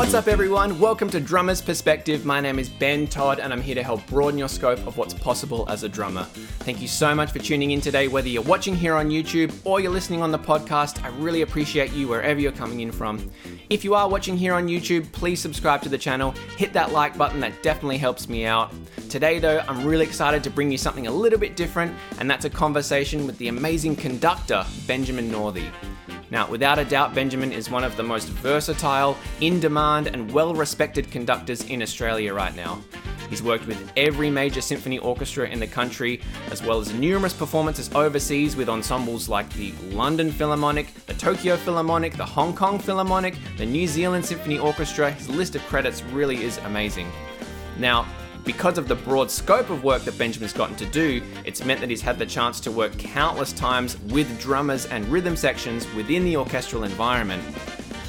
[0.00, 0.80] What's up, everyone?
[0.80, 2.24] Welcome to Drummer's Perspective.
[2.24, 5.12] My name is Ben Todd, and I'm here to help broaden your scope of what's
[5.12, 6.24] possible as a drummer.
[6.60, 9.78] Thank you so much for tuning in today, whether you're watching here on YouTube or
[9.78, 11.04] you're listening on the podcast.
[11.04, 13.30] I really appreciate you wherever you're coming in from.
[13.68, 17.18] If you are watching here on YouTube, please subscribe to the channel, hit that like
[17.18, 18.72] button, that definitely helps me out.
[19.10, 22.46] Today, though, I'm really excited to bring you something a little bit different, and that's
[22.46, 25.70] a conversation with the amazing conductor, Benjamin Northey.
[26.30, 30.54] Now, without a doubt, Benjamin is one of the most versatile, in demand, and well
[30.54, 32.80] respected conductors in Australia right now.
[33.28, 36.20] He's worked with every major symphony orchestra in the country,
[36.50, 42.16] as well as numerous performances overseas with ensembles like the London Philharmonic, the Tokyo Philharmonic,
[42.16, 45.12] the Hong Kong Philharmonic, the New Zealand Symphony Orchestra.
[45.12, 47.10] His list of credits really is amazing.
[47.78, 48.04] Now,
[48.44, 51.90] because of the broad scope of work that Benjamin's gotten to do, it's meant that
[51.90, 56.36] he's had the chance to work countless times with drummers and rhythm sections within the
[56.36, 57.42] orchestral environment.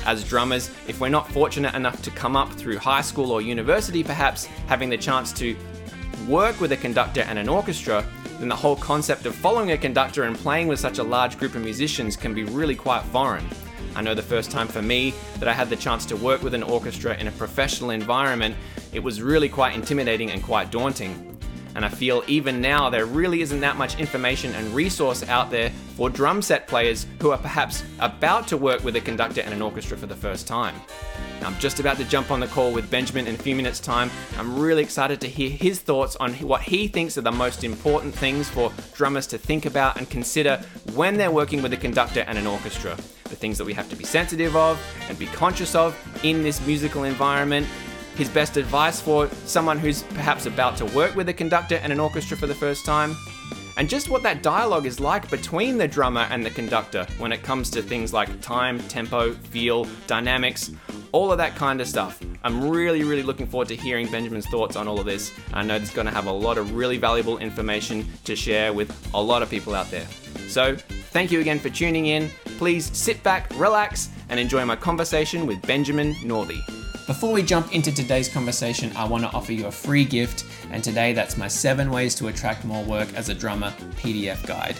[0.05, 4.03] As drummers, if we're not fortunate enough to come up through high school or university,
[4.03, 5.55] perhaps having the chance to
[6.27, 8.05] work with a conductor and an orchestra,
[8.39, 11.53] then the whole concept of following a conductor and playing with such a large group
[11.53, 13.47] of musicians can be really quite foreign.
[13.95, 16.53] I know the first time for me that I had the chance to work with
[16.53, 18.55] an orchestra in a professional environment,
[18.93, 21.27] it was really quite intimidating and quite daunting.
[21.75, 25.69] And I feel even now there really isn't that much information and resource out there
[25.95, 29.61] for drum set players who are perhaps about to work with a conductor and an
[29.61, 30.75] orchestra for the first time.
[31.43, 34.11] I'm just about to jump on the call with Benjamin in a few minutes' time.
[34.37, 38.13] I'm really excited to hear his thoughts on what he thinks are the most important
[38.13, 40.61] things for drummers to think about and consider
[40.93, 42.95] when they're working with a conductor and an orchestra.
[43.23, 46.63] The things that we have to be sensitive of and be conscious of in this
[46.67, 47.65] musical environment,
[48.15, 51.99] his best advice for someone who's perhaps about to work with a conductor and an
[51.99, 53.15] orchestra for the first time,
[53.77, 57.41] and just what that dialogue is like between the drummer and the conductor when it
[57.41, 60.71] comes to things like time, tempo, feel, dynamics,
[61.11, 62.21] all of that kind of stuff.
[62.43, 65.31] I'm really, really looking forward to hearing Benjamin's thoughts on all of this.
[65.53, 69.09] I know it's going to have a lot of really valuable information to share with
[69.13, 70.05] a lot of people out there.
[70.47, 72.29] So, thank you again for tuning in.
[72.57, 76.80] Please sit back, relax, and enjoy my conversation with Benjamin Northey.
[77.07, 80.83] Before we jump into today's conversation, I want to offer you a free gift, and
[80.83, 84.75] today that's my 7 Ways to Attract More Work as a Drummer PDF guide.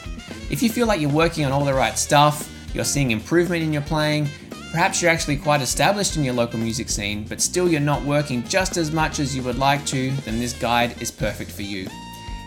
[0.52, 3.74] If you feel like you're working on all the right stuff, you're seeing improvement in
[3.74, 4.30] your playing,
[4.72, 8.44] perhaps you're actually quite established in your local music scene, but still you're not working
[8.48, 11.88] just as much as you would like to, then this guide is perfect for you.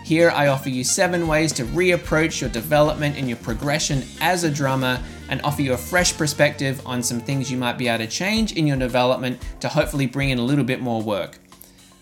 [0.05, 4.51] Here, I offer you seven ways to reapproach your development and your progression as a
[4.51, 8.09] drummer and offer you a fresh perspective on some things you might be able to
[8.09, 11.39] change in your development to hopefully bring in a little bit more work.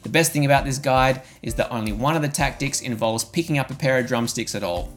[0.03, 3.57] The best thing about this guide is that only one of the tactics involves picking
[3.57, 4.94] up a pair of drumsticks at all.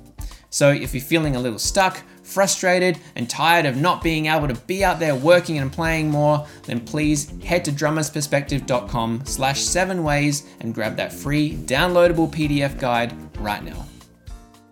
[0.51, 4.55] So if you're feeling a little stuck, frustrated, and tired of not being able to
[4.55, 10.47] be out there working and playing more, then please head to drummersperspective.com slash seven ways
[10.61, 13.87] and grab that free downloadable PDF guide right now.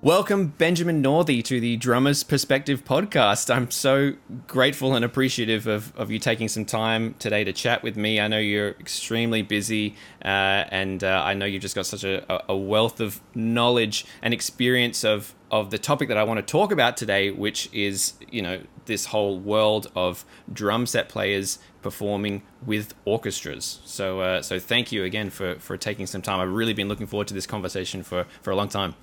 [0.04, 3.48] Welcome, Benjamin Northey, to the Drummer's Perspective podcast.
[3.48, 4.12] I'm so
[4.46, 8.20] grateful and appreciative of, of you taking some time today to chat with me.
[8.20, 12.52] I know you're extremely busy, uh, and uh, I know you've just got such a,
[12.52, 16.70] a wealth of knowledge and experience of, of the topic that I want to talk
[16.70, 22.92] about today, which is, you know, this whole world of drum set players performing with
[23.06, 23.80] orchestras.
[23.86, 26.40] So, uh, so thank you again for, for taking some time.
[26.40, 28.96] I've really been looking forward to this conversation for, for a long time.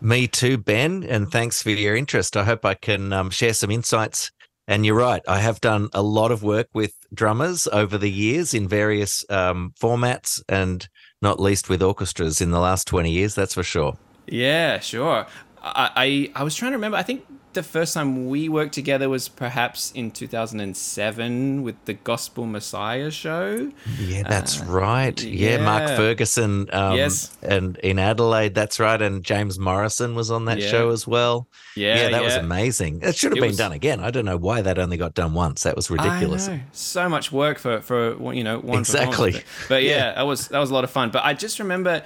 [0.00, 2.36] Me too, Ben, and thanks for your interest.
[2.36, 4.30] I hope I can um, share some insights.
[4.68, 8.52] And you're right, I have done a lot of work with drummers over the years
[8.52, 10.86] in various um, formats, and
[11.22, 13.96] not least with orchestras in the last 20 years, that's for sure.
[14.26, 15.26] Yeah, sure.
[15.62, 15.90] I,
[16.34, 16.98] I, I was trying to remember.
[16.98, 22.46] I think the first time we worked together was perhaps in 2007 with the Gospel
[22.46, 23.72] Messiah show.
[23.98, 25.22] Yeah, that's uh, right.
[25.22, 25.56] Yeah.
[25.56, 25.64] yeah.
[25.64, 26.68] Mark Ferguson.
[26.72, 27.36] Um, yes.
[27.42, 29.00] And in Adelaide, that's right.
[29.00, 30.68] And James Morrison was on that yeah.
[30.68, 31.48] show as well.
[31.74, 32.20] Yeah, yeah, that yeah.
[32.20, 33.00] was amazing.
[33.02, 34.00] It should have it been was, done again.
[34.00, 35.62] I don't know why that only got done once.
[35.62, 36.48] That was ridiculous.
[36.72, 39.42] So much work for for you know one exactly.
[39.68, 41.10] But yeah, that was that was a lot of fun.
[41.10, 42.02] But I just remember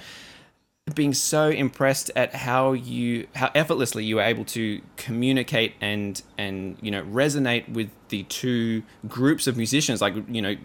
[0.93, 6.77] being so impressed at how you how effortlessly you were able to communicate and and
[6.81, 10.55] you know resonate with the two groups of musicians like you know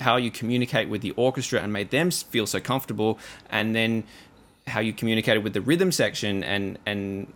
[0.00, 3.18] how you communicate with the orchestra and made them feel so comfortable
[3.50, 4.02] and then
[4.66, 7.30] how you communicated with the rhythm section and and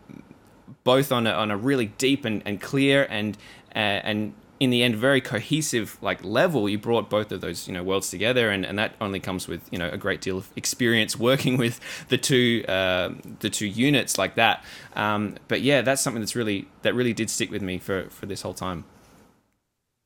[0.82, 3.36] both on a, on a really deep and, and clear and
[3.76, 6.68] uh, and in the end very cohesive like level.
[6.68, 9.66] You brought both of those you know worlds together and, and that only comes with
[9.72, 13.10] you know a great deal of experience working with the two uh,
[13.40, 14.62] the two units like that.
[14.94, 18.26] Um, but yeah that's something that's really that really did stick with me for for
[18.26, 18.84] this whole time.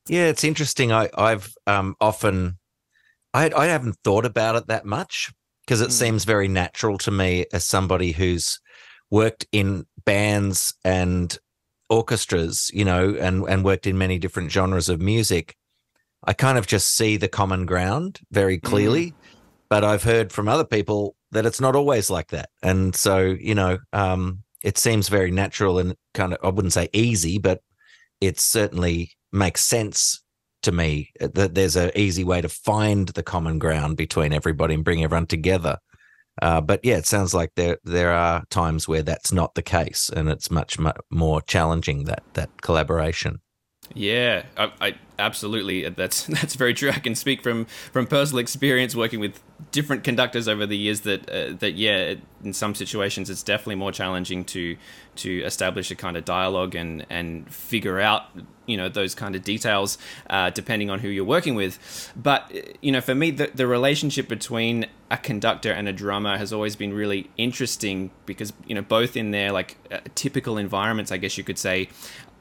[0.07, 0.91] Yeah it's interesting.
[0.91, 2.57] I, i've um, often
[3.33, 5.33] I, I haven't thought about it that much
[5.65, 5.93] because it mm.
[5.93, 8.59] seems very natural to me as somebody who's
[9.11, 11.37] worked in bands and
[11.89, 15.55] orchestras, you know, and and worked in many different genres of music.
[16.23, 19.13] I kind of just see the common ground very clearly, mm.
[19.69, 23.55] but I've heard from other people that it's not always like that, and so you
[23.55, 27.61] know, um, it seems very natural and kind of I wouldn't say easy, but
[28.21, 30.23] it certainly makes sense
[30.63, 34.83] to me that there's an easy way to find the common ground between everybody and
[34.83, 35.77] bring everyone together.
[36.41, 40.09] Uh, but yeah, it sounds like there there are times where that's not the case,
[40.09, 43.41] and it's much, much more challenging that that collaboration.
[43.93, 45.87] Yeah, I, I, absolutely.
[45.89, 46.89] That's that's very true.
[46.89, 49.41] I can speak from from personal experience working with
[49.71, 51.01] different conductors over the years.
[51.01, 54.77] That uh, that yeah, in some situations it's definitely more challenging to
[55.17, 58.23] to establish a kind of dialogue and and figure out
[58.65, 59.97] you know those kind of details
[60.29, 62.11] uh, depending on who you're working with.
[62.15, 62.51] But
[62.81, 66.75] you know, for me, the the relationship between a conductor and a drummer has always
[66.75, 71.37] been really interesting because you know both in their like uh, typical environments, I guess
[71.37, 71.89] you could say,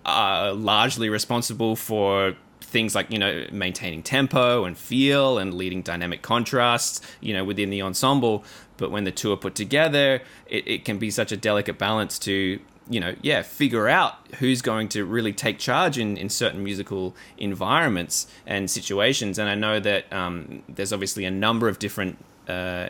[0.04, 6.22] are largely responsible for things like you know maintaining tempo and feel and leading dynamic
[6.22, 8.44] contrasts you know within the ensemble.
[8.76, 12.18] But when the two are put together it, it can be such a delicate balance
[12.20, 12.58] to
[12.90, 17.14] you know yeah figure out who's going to really take charge in, in certain musical
[17.38, 19.38] environments and situations.
[19.38, 22.18] And i know that um, there's obviously a number of different
[22.48, 22.88] uh,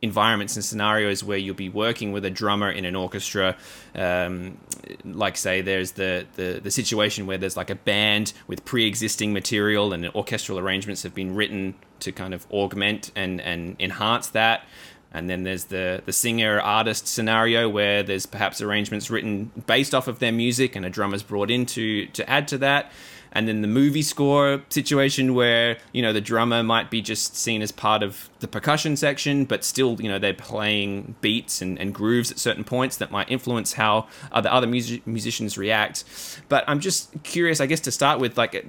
[0.00, 3.56] environments and scenarios where you'll be working with a drummer in an orchestra.
[3.94, 4.58] Um,
[5.04, 9.92] like say, there's the, the the situation where there's like a band with pre-existing material
[9.92, 14.64] and orchestral arrangements have been written to kind of augment and and enhance that.
[15.10, 20.06] And then there's the the singer artist scenario where there's perhaps arrangements written based off
[20.06, 22.92] of their music and a drummer's brought in to to add to that
[23.32, 27.62] and then the movie score situation where you know the drummer might be just seen
[27.62, 31.94] as part of the percussion section but still you know they're playing beats and, and
[31.94, 36.04] grooves at certain points that might influence how other other music- musicians react.
[36.48, 38.66] But i'm just curious i guess to start with like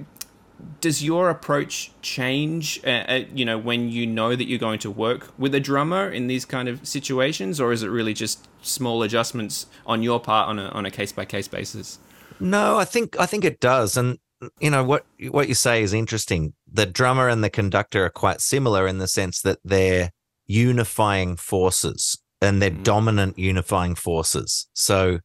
[0.80, 4.90] does your approach change uh, uh, you know when you know that you're going to
[4.90, 7.60] work with a drummer in these kind of situations?
[7.60, 11.12] Or is it really just small adjustments on your part on a on a case
[11.12, 11.98] by case basis?
[12.38, 13.96] No i think i think it does.
[13.96, 14.18] And
[14.58, 16.54] you know what what you say is interesting.
[16.70, 20.10] The drummer and the conductor are quite similar in the sense that they're
[20.46, 22.82] unifying forces and they're mm.
[22.82, 24.68] dominant unifying forces.
[24.72, 25.20] So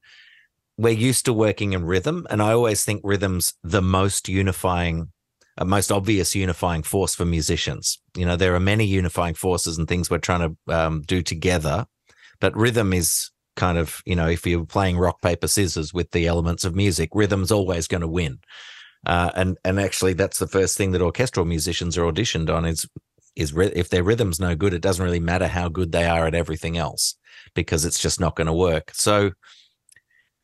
[0.78, 5.12] we're used to working in rhythm, and I always think rhythm's the most unifying,
[5.58, 8.00] uh, most obvious unifying force for musicians.
[8.18, 11.86] You know, there are many unifying forces and things we're trying to um, do together,
[12.42, 16.28] but rhythm is kind of you know if you're playing rock paper scissors with the
[16.28, 18.40] elements of music, rhythm's always going to win.
[19.06, 22.88] Uh, and and actually, that's the first thing that orchestral musicians are auditioned on is
[23.36, 26.36] is if their rhythm's no good, it doesn't really matter how good they are at
[26.36, 27.16] everything else
[27.54, 28.92] because it's just not going to work.
[28.94, 29.32] So,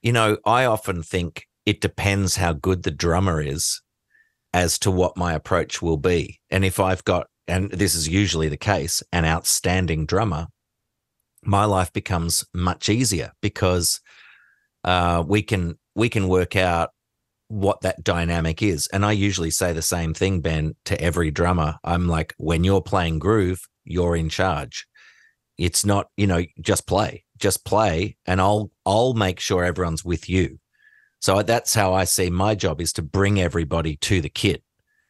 [0.01, 3.81] you know, I often think it depends how good the drummer is
[4.53, 6.39] as to what my approach will be.
[6.49, 10.47] And if I've got, and this is usually the case, an outstanding drummer,
[11.43, 14.01] my life becomes much easier because
[14.83, 16.91] uh, we can we can work out
[17.51, 18.87] what that dynamic is.
[18.87, 21.77] And I usually say the same thing, Ben, to every drummer.
[21.83, 24.87] I'm like, when you're playing groove, you're in charge.
[25.57, 30.29] It's not, you know, just play, just play, and I'll I'll make sure everyone's with
[30.29, 30.59] you.
[31.19, 34.63] So that's how I see my job is to bring everybody to the kit,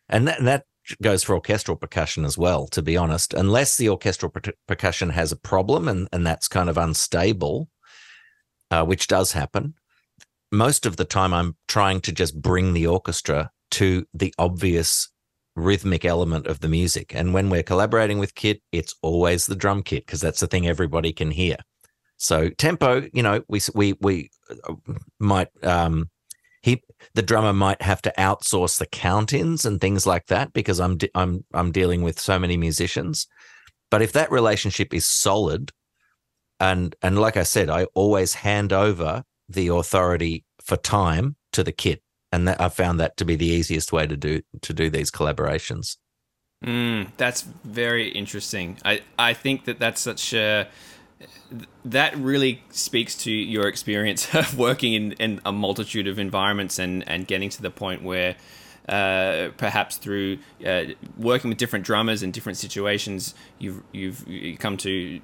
[0.09, 0.65] and that, that
[1.01, 2.67] goes for orchestral percussion as well.
[2.67, 6.69] To be honest, unless the orchestral per- percussion has a problem and and that's kind
[6.69, 7.69] of unstable,
[8.71, 9.75] uh, which does happen,
[10.51, 15.09] most of the time I'm trying to just bring the orchestra to the obvious
[15.55, 17.13] rhythmic element of the music.
[17.15, 20.67] And when we're collaborating with kit, it's always the drum kit because that's the thing
[20.67, 21.57] everybody can hear.
[22.17, 24.29] So tempo, you know, we we we
[24.69, 24.75] uh,
[25.19, 26.09] might um
[26.61, 26.83] he
[27.15, 31.09] the drummer might have to outsource the count-ins and things like that because I'm de-
[31.15, 33.27] I'm I'm dealing with so many musicians.
[33.89, 35.71] But if that relationship is solid
[36.59, 41.71] and and like I said, I always hand over the authority for time to the
[41.71, 44.89] kit, and that I found that to be the easiest way to do to do
[44.89, 45.97] these collaborations.
[46.63, 48.77] Mm, that's very interesting.
[48.85, 50.67] I I think that that's such a
[51.85, 57.07] that really speaks to your experience of working in, in a multitude of environments and,
[57.07, 58.35] and getting to the point where
[58.89, 60.83] uh, perhaps through uh,
[61.17, 64.25] working with different drummers in different situations, you've you've
[64.59, 65.21] come to,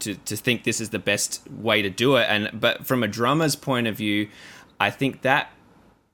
[0.00, 2.26] to to think this is the best way to do it.
[2.28, 4.28] And but from a drummer's point of view,
[4.78, 5.52] I think that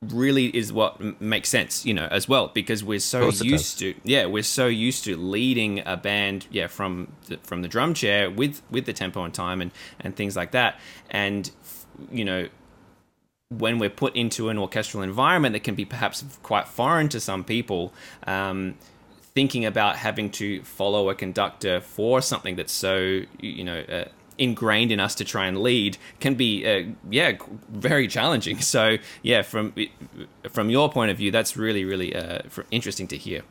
[0.03, 3.95] really is what m- makes sense, you know, as well, because we're so used to,
[4.05, 8.31] yeah, we're so used to leading a band, yeah, from the, from the drum chair
[8.31, 10.79] with with the tempo and time and and things like that,
[11.11, 11.51] and
[12.11, 12.49] you know,
[13.49, 17.45] when we're put into an orchestral environment that can be perhaps quite foreign to some
[17.45, 17.93] people.
[18.27, 18.75] Um,
[19.35, 24.07] thinking about having to follow a conductor for something that's so you know uh,
[24.39, 27.33] ingrained in us to try and lead can be uh, yeah
[27.69, 28.59] very challenging.
[28.77, 29.75] So yeah from
[30.51, 33.43] from your point of view that's really really uh, interesting to hear.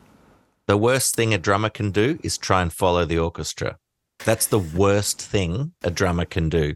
[0.66, 3.78] The worst thing a drummer can do is try and follow the orchestra.
[4.24, 6.74] That's the worst thing a drummer can do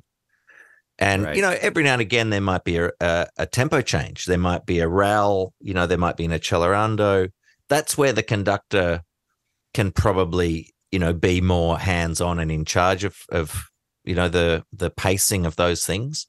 [1.01, 1.37] and right.
[1.37, 4.27] you know every now and again there might be a, a, a, tempo change.
[4.27, 7.31] There might be a rall you know there might be an accelerando.
[7.69, 9.03] That's where the conductor
[9.75, 13.65] can probably you know be more hands on and in charge of of
[14.05, 16.27] you know the the pacing of those things.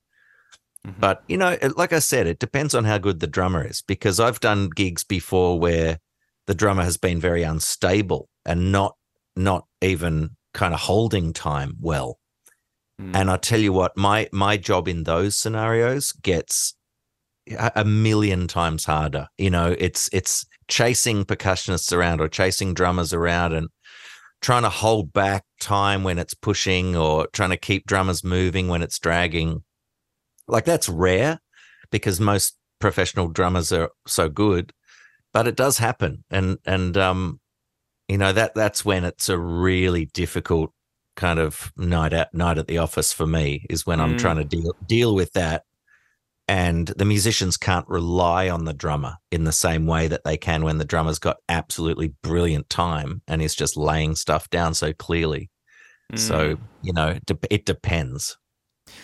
[0.87, 0.99] Mm-hmm.
[0.99, 3.83] but you know like i said it depends on how good the drummer is.
[3.83, 5.99] Because i've done gigs before where
[6.47, 8.95] the drummer has been very unstable and not
[9.35, 12.17] not even kind of holding time well
[13.01, 13.15] mm.
[13.15, 16.75] and i tell you what my my job in those scenarios gets
[17.75, 23.53] a million times harder you know it's it's chasing percussionists around or chasing drummers around
[23.53, 23.67] and
[24.41, 28.81] trying to hold back time when it's pushing or trying to keep drummers moving when
[28.81, 29.63] it's dragging.
[30.47, 31.39] Like that's rare
[31.91, 34.73] because most professional drummers are so good,
[35.31, 36.23] but it does happen.
[36.31, 37.39] And, and, um,
[38.07, 40.71] you know, that, that's when it's a really difficult
[41.15, 44.03] kind of night at night at the office for me is when mm.
[44.03, 45.63] I'm trying to deal, deal with that
[46.47, 50.65] and the musicians can't rely on the drummer in the same way that they can
[50.65, 55.49] when the drummer's got absolutely brilliant time and is just laying stuff down so clearly.
[56.11, 56.19] Mm.
[56.19, 57.17] So, you know,
[57.49, 58.37] it depends.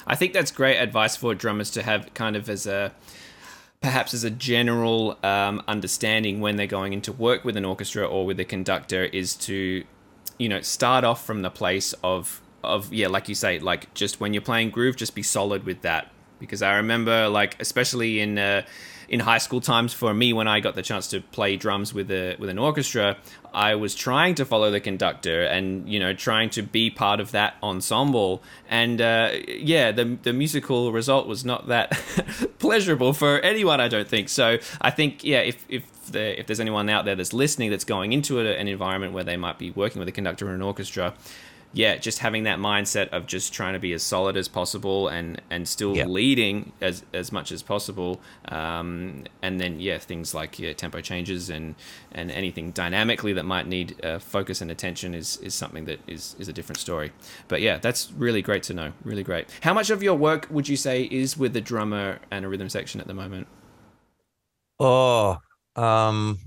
[0.06, 2.92] I think that's great advice for drummers to have kind of as a
[3.80, 8.26] perhaps as a general um, understanding when they're going into work with an orchestra or
[8.26, 9.86] with a conductor is to
[10.38, 14.20] you know start off from the place of of yeah like you say like just
[14.20, 18.38] when you're playing groove just be solid with that because I remember like especially in
[18.38, 18.64] uh,
[19.10, 22.12] in high school times for me when I got the chance to play drums with
[22.12, 23.18] a with an orchestra,
[23.54, 27.32] I was trying to follow the conductor and you know trying to be part of
[27.32, 28.44] that ensemble.
[28.70, 31.92] And uh, yeah, the the musical result was not that
[32.60, 33.80] pleasurable for anyone.
[33.80, 34.58] I don't think so.
[34.82, 38.14] I think yeah, if if the, if there's anyone out there that's listening that's going
[38.14, 41.14] into a, an environment where they might be working with a conductor in an orchestra,
[41.74, 45.42] yeah, just having that mindset of just trying to be as solid as possible and
[45.50, 46.08] and still yep.
[46.08, 48.22] leading as as much as possible.
[48.48, 51.76] Um, and then yeah, things like yeah, tempo changes and
[52.12, 56.36] and anything dynamically that might need uh, focus and attention is is something that is
[56.40, 57.12] is a different story.
[57.48, 58.94] But yeah, that's really great to know.
[59.04, 59.48] Really great.
[59.62, 62.70] How much of your work would you say is with the drummer and a rhythm
[62.70, 63.48] section at the moment?
[64.80, 65.40] Oh,
[65.78, 66.40] um,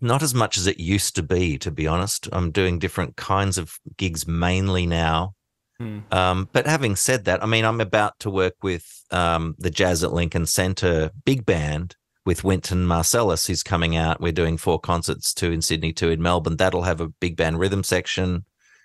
[0.00, 2.28] not as much as it used to be, to be honest.
[2.32, 5.34] I'm doing different kinds of gigs mainly now.
[5.78, 6.00] Hmm.
[6.12, 10.04] Um, but having said that, I mean, I'm about to work with um, the Jazz
[10.04, 11.96] at Lincoln Center big band
[12.26, 14.20] with Wynton Marsalis, who's coming out.
[14.20, 16.56] We're doing four concerts, two in Sydney, two in Melbourne.
[16.56, 18.44] That'll have a big band rhythm section.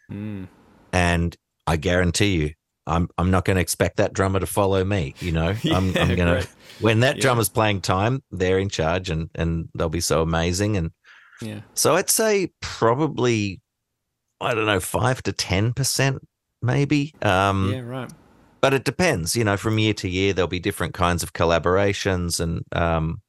[0.10, 0.46] Hmm.
[0.94, 1.36] And
[1.68, 2.52] I guarantee you,
[2.88, 5.16] I'm I'm not going to expect that drummer to follow me.
[5.20, 6.48] You know, yeah, I'm, I'm going to
[6.80, 7.22] when that yeah.
[7.22, 10.78] drummer's playing time, they're in charge, and and they'll be so amazing.
[10.78, 10.92] And
[11.42, 13.62] yeah, so I'd say probably
[14.42, 16.26] I don't know five to ten percent,
[16.62, 17.14] maybe.
[17.22, 18.12] Um, yeah, right.
[18.62, 19.36] But it depends.
[19.36, 23.22] You know, from year to year, there'll be different kinds of collaborations, and um,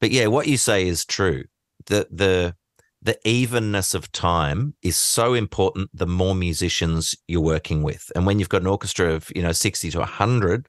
[0.00, 1.44] but yeah, what you say is true.
[1.86, 2.54] The the
[3.00, 8.38] the evenness of time is so important the more musicians you're working with and when
[8.38, 10.66] you've got an orchestra of you know 60 to 100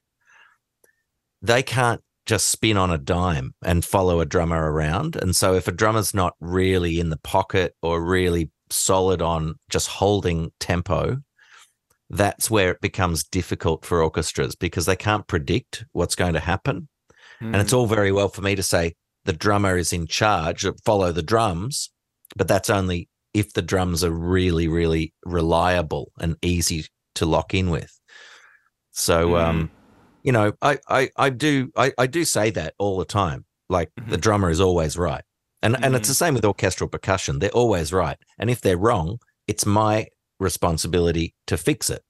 [1.42, 5.66] they can't just spin on a dime and follow a drummer around and so if
[5.66, 11.16] a drummer's not really in the pocket or really solid on just holding tempo
[12.10, 16.88] that's where it becomes difficult for orchestras because they can't predict what's going to happen
[17.42, 17.46] mm.
[17.46, 17.78] and it's hmm.
[17.78, 18.94] all very well for me to say
[19.24, 21.90] the drummer is in charge follow the drums
[22.36, 27.70] but that's only if the drums are really, really reliable and easy to lock in
[27.70, 27.98] with.
[28.92, 29.40] So, mm.
[29.40, 29.70] um,
[30.22, 33.44] you know, I, I, I do, I, I do say that all the time.
[33.68, 34.10] Like mm-hmm.
[34.10, 35.22] the drummer is always right.
[35.62, 35.80] And, mm.
[35.82, 36.24] and it's the mm-hmm.
[36.26, 37.38] same with orchestral percussion.
[37.38, 38.16] They're always right.
[38.38, 40.08] And if they're wrong, it's my
[40.38, 42.02] responsibility to fix it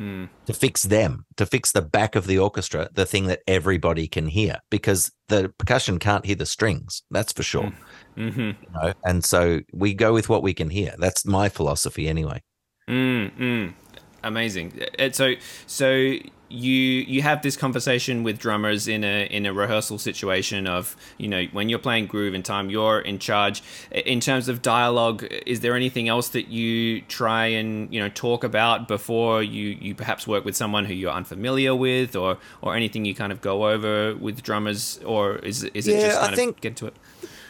[0.00, 0.28] mm.
[0.46, 4.26] to fix them, to fix the back of the orchestra, the thing that everybody can
[4.26, 7.02] hear, because the percussion can't hear the strings.
[7.10, 7.72] That's for sure.
[8.16, 8.28] Mm.
[8.30, 8.40] Mm-hmm.
[8.40, 8.92] You know?
[9.04, 10.94] And so we go with what we can hear.
[10.98, 12.42] That's my philosophy anyway.
[12.88, 13.74] Mm,
[14.22, 14.80] Amazing.
[14.98, 15.34] And so
[15.66, 16.16] so
[16.50, 21.28] you you have this conversation with drummers in a in a rehearsal situation of you
[21.28, 23.62] know when you're playing groove and time you're in charge.
[23.92, 28.42] In terms of dialogue is there anything else that you try and you know talk
[28.44, 33.04] about before you you perhaps work with someone who you're unfamiliar with or or anything
[33.04, 34.98] you kind of go over with drummers?
[35.04, 36.96] Or is is it Yeah, just I kind of think- get to it?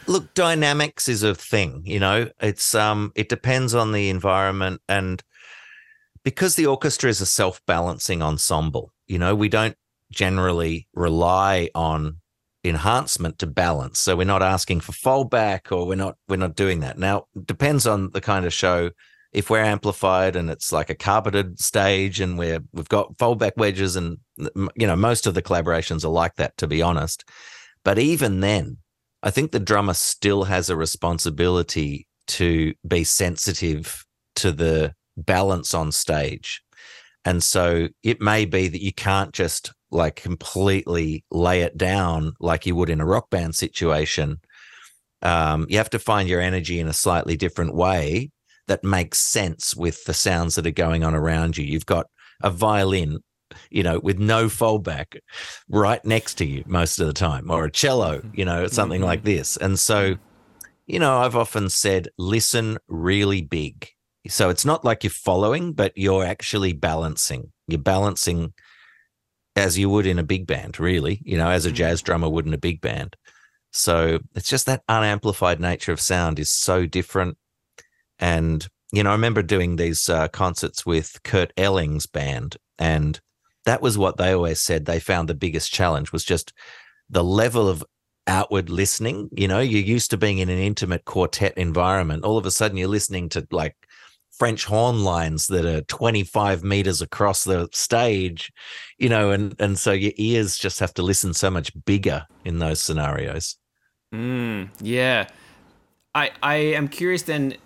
[0.07, 2.29] Look dynamics is a thing you know?
[2.41, 5.23] It's um it depends on the environment and
[6.25, 9.77] because the orchestra is a self-balancing ensemble you know we don't
[10.11, 12.17] generally rely on
[12.65, 13.99] enhancement to balance.
[13.99, 16.99] So we're not asking for foldback or we're not we're not doing that.
[16.99, 18.91] Now depends on the kind of show.
[19.33, 23.97] If we're amplified and it's like a carpeted stage and we're we've got foldback wedges
[23.97, 27.25] and you know most of the collaborations are like that to be honest.
[27.85, 28.79] But even then
[29.23, 34.05] I think the drummer still has a responsibility to be sensitive
[34.37, 34.95] to the
[35.27, 36.63] balance on stage.
[37.25, 42.67] And so it may be that you can't just like completely lay it down like
[42.67, 44.41] you would in a rock band situation.
[45.23, 48.31] Um, you have to find your energy in a slightly different way
[48.69, 51.65] that makes sense with the sounds that are going on around you.
[51.65, 52.07] You've got
[52.43, 53.19] a violin,
[53.69, 55.19] you know, with no foldback
[55.69, 59.25] right next to you most of the time, or a cello, you know, something like
[59.25, 59.57] this.
[59.57, 60.15] And so,
[60.87, 63.89] you know, I've often said, listen really big.
[64.29, 67.53] So it's not like you're following, but you're actually balancing.
[67.69, 68.53] You're balancing
[69.57, 71.75] as you would in a big band, really, you know, as a Mhm.
[71.75, 73.17] jazz drummer would in a big band.
[73.73, 77.39] So it's just that unamplified nature of sound is so different.
[78.19, 83.21] And, you know, I remember doing these uh, concerts with Kurt Elling's band, and
[83.65, 86.53] that was what they always said they found the biggest challenge was just
[87.09, 87.85] the level of
[88.27, 89.29] outward listening.
[89.33, 92.25] You know, you're used to being in an intimate quartet environment.
[92.25, 93.77] All of a sudden, you're listening to like
[94.41, 98.51] French horn lines that are 25 meters across the stage,
[98.97, 102.59] you know, and, and so your ears just have to listen so much bigger in
[102.59, 103.59] those scenarios.
[104.15, 105.27] Mm, yeah.
[106.15, 107.59] I I am curious then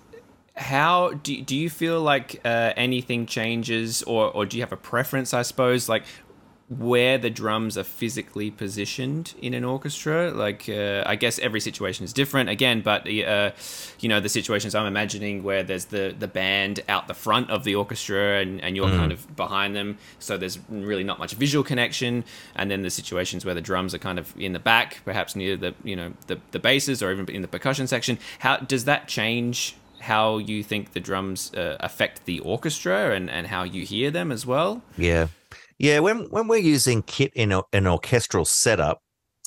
[0.57, 4.77] how do do you feel like uh, anything changes or or do you have a
[4.77, 6.03] preference I suppose like
[6.69, 10.31] where the drums are physically positioned in an orchestra.
[10.31, 13.51] Like uh, I guess every situation is different again but uh,
[14.01, 17.65] you know the situations I'm imagining where there's the the band out the front of
[17.65, 21.65] the orchestra and, and you're kind of behind them so there's really not much visual
[21.65, 22.25] connection.
[22.57, 25.57] And then the situations where the drums are kind of in the back perhaps near
[25.57, 28.19] the you know the the basses or even in the percussion section.
[28.39, 33.47] How does that change how you think the drums uh, affect the orchestra and, and
[33.47, 34.83] how you hear them as well?
[34.99, 35.29] Yeah.
[35.79, 36.01] Yeah.
[36.01, 39.01] When, when we're using kit in a, an orchestral setup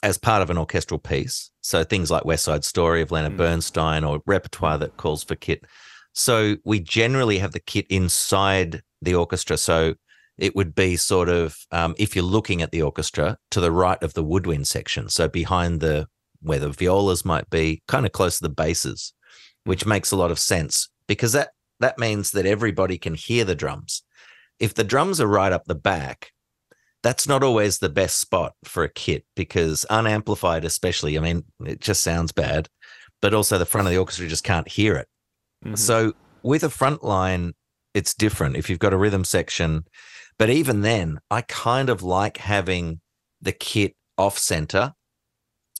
[0.03, 3.37] as part of an orchestral piece, so things like West Side Story of Leonard Mm.
[3.37, 5.65] Bernstein or repertoire that calls for kit.
[6.13, 9.57] So we generally have the kit inside the orchestra.
[9.57, 9.95] So
[10.37, 14.01] it would be sort of, um, if you're looking at the orchestra, to the right
[14.03, 15.09] of the woodwind section.
[15.09, 16.07] So behind the,
[16.41, 19.13] where the violas might be, kind of close to the basses,
[19.63, 23.55] which makes a lot of sense because that, that means that everybody can hear the
[23.55, 24.03] drums
[24.59, 26.31] if the drums are right up the back,
[27.03, 31.79] that's not always the best spot for a kit because unamplified, especially, I mean, it
[31.79, 32.67] just sounds bad,
[33.21, 35.07] but also the front of the orchestra just can't hear it.
[35.65, 35.77] Mhm.
[35.77, 37.53] So with a front line,
[37.93, 39.85] it's different if you've got a rhythm section.
[40.39, 43.01] But even then, I kind of like having
[43.41, 44.93] the kit off center.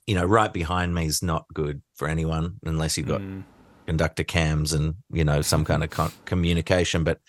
[0.06, 3.44] You know, right behind me is not good for anyone unless you've got Mm.
[3.86, 7.20] conductor cams and you know some kind of con- communication but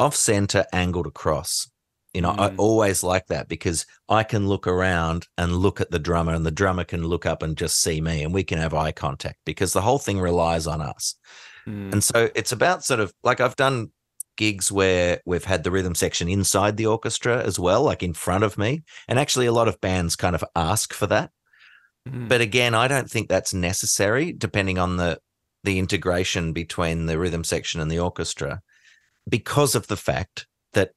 [0.00, 1.70] off center angled across
[2.14, 2.54] you know i Mm.
[2.58, 6.50] always like that because i can look around and look at the drummer and the
[6.50, 9.72] drummer can look up and just see me and we can have eye contact because
[9.72, 11.14] the whole thing relies on us
[11.66, 11.92] Mm.
[11.92, 13.90] and so it's about sort of like i've done
[14.36, 18.44] gigs where we've had the rhythm section inside the orchestra as well like in front
[18.44, 21.30] of me and actually a lot of bands kind of ask for that
[22.08, 22.28] Mm.
[22.28, 25.18] but again, I don't think that's necessary, depending on the
[25.64, 28.62] the integration between the rhythm section and the orchestra,
[29.28, 30.92] because of the fact that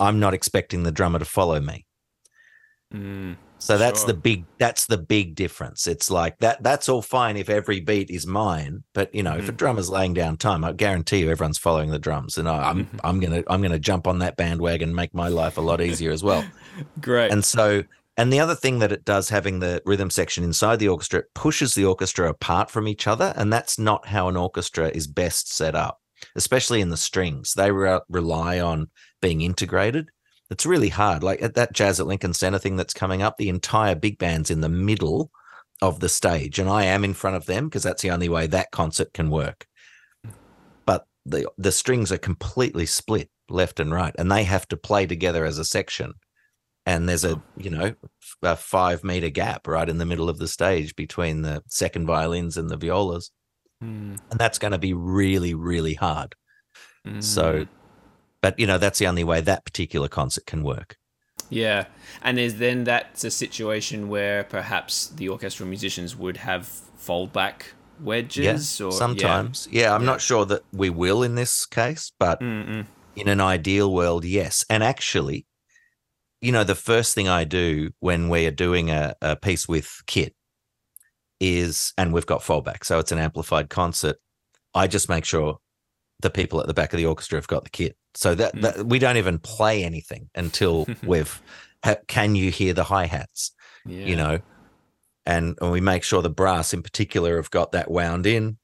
[0.00, 1.86] I'm not expecting the drummer to follow me.
[2.92, 3.36] Mm.
[3.58, 4.08] So that's Sure.
[4.08, 5.86] the big that's the big difference.
[5.86, 9.48] It's like that that's all fine if every beat is mine, but you know, if
[9.48, 9.56] a Mhm.
[9.56, 13.00] drummer's laying down time, I guarantee you everyone's following the drums, and I, I'm Mhm.
[13.04, 16.10] I'm gonna I'm gonna jump on that bandwagon, and make my life a lot easier
[16.12, 16.44] as well.
[17.00, 17.84] great And so,
[18.18, 21.34] and the other thing that it does, having the rhythm section inside the orchestra, it
[21.34, 23.32] pushes the orchestra apart from each other.
[23.34, 26.00] And that's not how an orchestra is best set up,
[26.36, 27.54] especially in the strings.
[27.54, 30.10] They re- rely on being integrated.
[30.50, 31.22] It's really hard.
[31.22, 34.50] Like at that Jazz at Lincoln Center thing that's coming up, the entire big band's
[34.50, 35.30] in the middle
[35.80, 36.58] of the stage.
[36.58, 39.30] And I am in front of them because that's the only way that concert can
[39.30, 39.66] work.
[40.86, 45.06] But the the strings are completely split left and right, and they have to play
[45.06, 46.14] together as a section.
[46.86, 47.94] And there's a you know
[48.42, 52.56] a five meter gap right in the middle of the stage between the second violins
[52.56, 53.30] and the violas,
[53.82, 54.18] Mm.
[54.30, 56.34] and that's going to be really really hard.
[57.06, 57.22] Mm.
[57.22, 57.66] So,
[58.40, 60.96] but you know that's the only way that particular concert can work.
[61.50, 61.86] Yeah,
[62.22, 68.80] and is then that's a situation where perhaps the orchestral musicians would have foldback wedges,
[68.80, 69.68] or sometimes.
[69.70, 70.06] Yeah, I'm Yeah.
[70.06, 72.86] not sure that we will in this case, but Mm-mm.
[73.14, 74.64] in an ideal world, yes.
[74.70, 75.46] And actually,
[76.40, 80.02] you know, the first thing I do when we are doing a, a piece with
[80.06, 80.34] kit
[81.44, 84.16] is, and we've got foldback, so it's an amplified concert.
[84.74, 85.58] I just make sure
[86.20, 88.60] the people at the back of the orchestra have got the kit, so that, Mm.
[88.62, 91.40] that we don't even play anything until we've.
[91.84, 93.52] Ha, can you hear the hi hats?
[93.86, 94.06] Yeah.
[94.06, 94.38] you know
[95.26, 98.56] and, and we make sure the brass in particular have got that wound in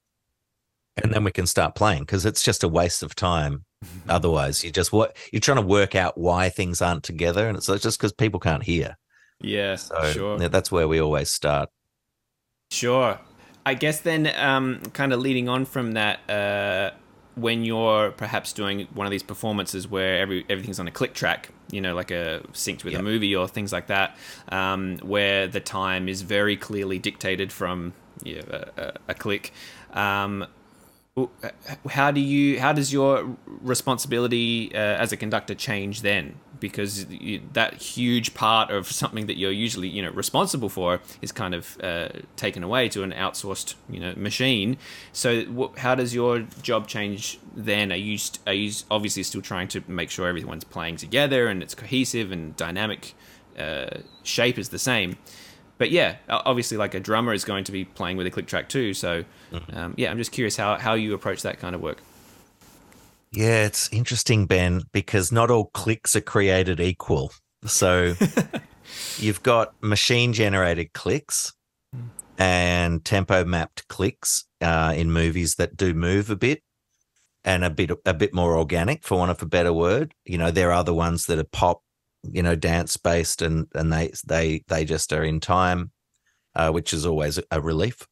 [0.97, 3.65] and then we can start playing because it's just a waste of time
[4.09, 7.67] otherwise you just what you're trying to work out why things aren't together and it's
[7.67, 8.97] just because people can't hear
[9.43, 10.49] yeah, so sure.
[10.49, 11.69] that's where we always start
[12.71, 13.19] Sure.
[13.65, 16.91] I guess then, um, kind of leading on from that, uh,
[17.35, 21.49] when you're perhaps doing one of these performances where every everything's on a click track,
[21.69, 23.01] you know, like a synced with Yep.
[23.01, 24.17] a movie or things like that,
[24.49, 27.93] um, where the time is very clearly dictated from
[28.25, 29.53] a, a click.
[29.93, 30.47] Um,
[31.89, 36.35] how do you how does your responsibility uh, as a conductor change then?
[36.61, 41.33] Because you, that huge part of something that you're usually you know responsible for is
[41.33, 44.77] kind of uh, taken away to an outsourced you know machine.
[45.11, 47.91] So wh- how does your job change then?
[47.91, 51.61] Are you st- are you obviously still trying to make sure everyone's playing together and
[51.61, 53.15] it's cohesive and dynamic
[53.59, 55.17] uh, shape is the same
[55.81, 58.69] but yeah, obviously, like a drummer is going to be playing with a click track
[58.69, 58.93] too.
[58.93, 59.25] So,
[59.73, 61.97] um, yeah, I'm just curious how, how you approach that kind of work.
[63.31, 67.31] yeah it's interesting ben because not all clicks are created equal
[67.65, 68.13] so
[69.17, 71.53] you've got machine generated clicks
[72.37, 76.61] and tempo mapped clicks uh, in movies that do move a bit
[77.43, 80.51] and a bit a bit more organic for want of a better word you know
[80.51, 81.81] there are other ones that are pop
[82.23, 85.91] you know dance based and and they they they just are in time
[86.55, 88.07] uh, which is always a relief.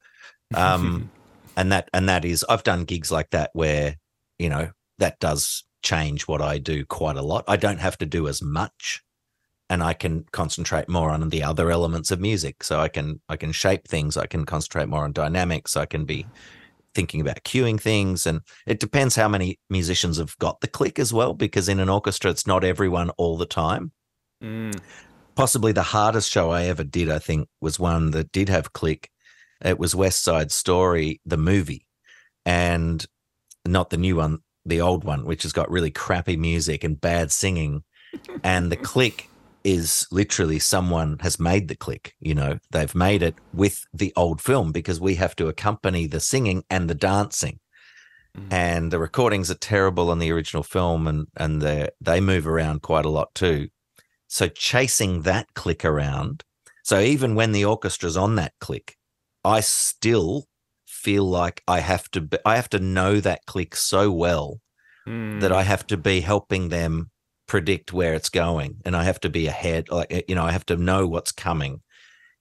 [0.54, 1.12] Um
[1.58, 3.98] and that and that is i've done gigs like that where
[4.38, 4.70] you know
[5.00, 7.44] that does change what i do quite a lot.
[7.48, 9.02] I don't have to do as much
[9.70, 12.64] and i can concentrate more on the other elements of music.
[12.64, 16.06] So i can i can shape things i can concentrate more on dynamics i can
[16.06, 16.26] be
[16.96, 18.26] thinking about cueing things.
[18.26, 21.90] And it depends how many musicians have got the click as well because in an
[21.90, 23.92] orchestra it's not everyone all the time
[24.44, 24.80] Mm,
[25.36, 29.10] possibly the hardest show I ever did, I think, was one that did have click.
[29.64, 31.86] It was West Side Story, the movie,
[32.46, 33.06] and
[33.66, 37.32] not the new one, the old one, which has got really crappy music and bad
[37.32, 37.84] singing.
[38.44, 39.30] And the click
[39.64, 44.42] is literally someone has made the click, you know, they've made it with the old
[44.42, 47.60] film because we have to accompany the singing and the dancing.
[48.38, 48.54] Mm.
[48.54, 52.82] And the recordings are terrible on the original film and and they they move around
[52.82, 53.70] quite a lot too.
[54.30, 56.44] So chasing that click around.
[56.84, 58.96] So even when the orchestra's on that click,
[59.44, 60.46] I still
[60.88, 64.62] feel like I have to be, I have to know that click so well
[65.08, 67.12] mm, that I have to be helping them
[67.48, 70.66] predict where it's going and I have to be ahead like you know I have
[70.68, 71.82] to know what's coming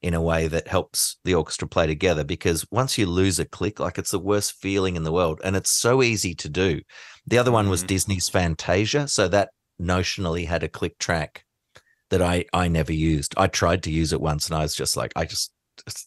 [0.03, 3.81] in a way that helps the orchestra play together because once you lose a click
[3.81, 6.81] like it's the worst feeling in the world and it's so easy to do.
[7.27, 7.89] The other one was Mhm.
[7.89, 11.45] Disney's Fantasia so that notionally had a click track
[12.11, 13.35] that I I never used.
[13.37, 15.53] I tried to use it once and I was just like I just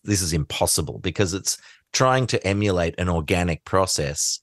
[0.04, 1.58] this is impossible because it's
[1.94, 4.40] trying to emulate an organic process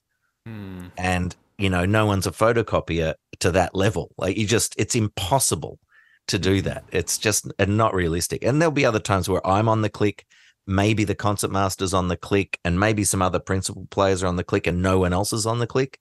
[0.47, 4.11] mm, and you know no one's a photocopier to that level.
[4.17, 5.79] Like you just it's impossible
[6.27, 6.83] to do that.
[6.91, 8.43] It's just not realistic.
[8.43, 10.25] And there'll be other times where i'm on the click
[10.69, 14.35] maybe the concert master's on the click and maybe some other principal players are on
[14.35, 15.99] the click and no one else is on the click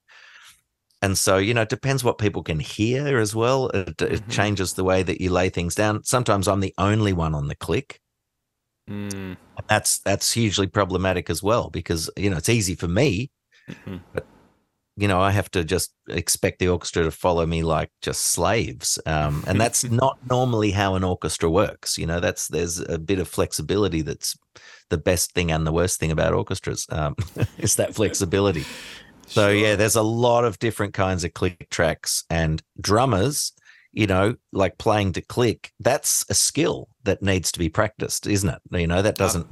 [1.03, 4.31] and so you know it depends what people can hear as well it, it Mhm.
[4.31, 7.57] changes the way that you lay things down sometimes i'm the only one on the
[7.57, 8.01] click
[8.89, 9.37] mm,
[9.69, 13.31] that's that's hugely problematic as well because you know it's easy for me
[13.69, 14.01] mhm.
[14.97, 18.99] you know, I have to just expect the orchestra to follow me like just slaves.
[19.07, 21.97] Um, and that's not normally how an orchestra works.
[21.97, 24.37] You know, that's there's a bit of flexibility that's
[24.91, 27.15] the best thing and the worst thing about orchestras um,
[27.59, 28.69] is that flexibility.
[29.29, 33.53] So yeah, there's a lot of different kinds of click tracks and drummers.
[33.93, 38.49] You know, like playing to click, that's a skill that needs to be practiced, isn't
[38.49, 38.61] it?
[38.71, 39.47] You know, that uh, doesn't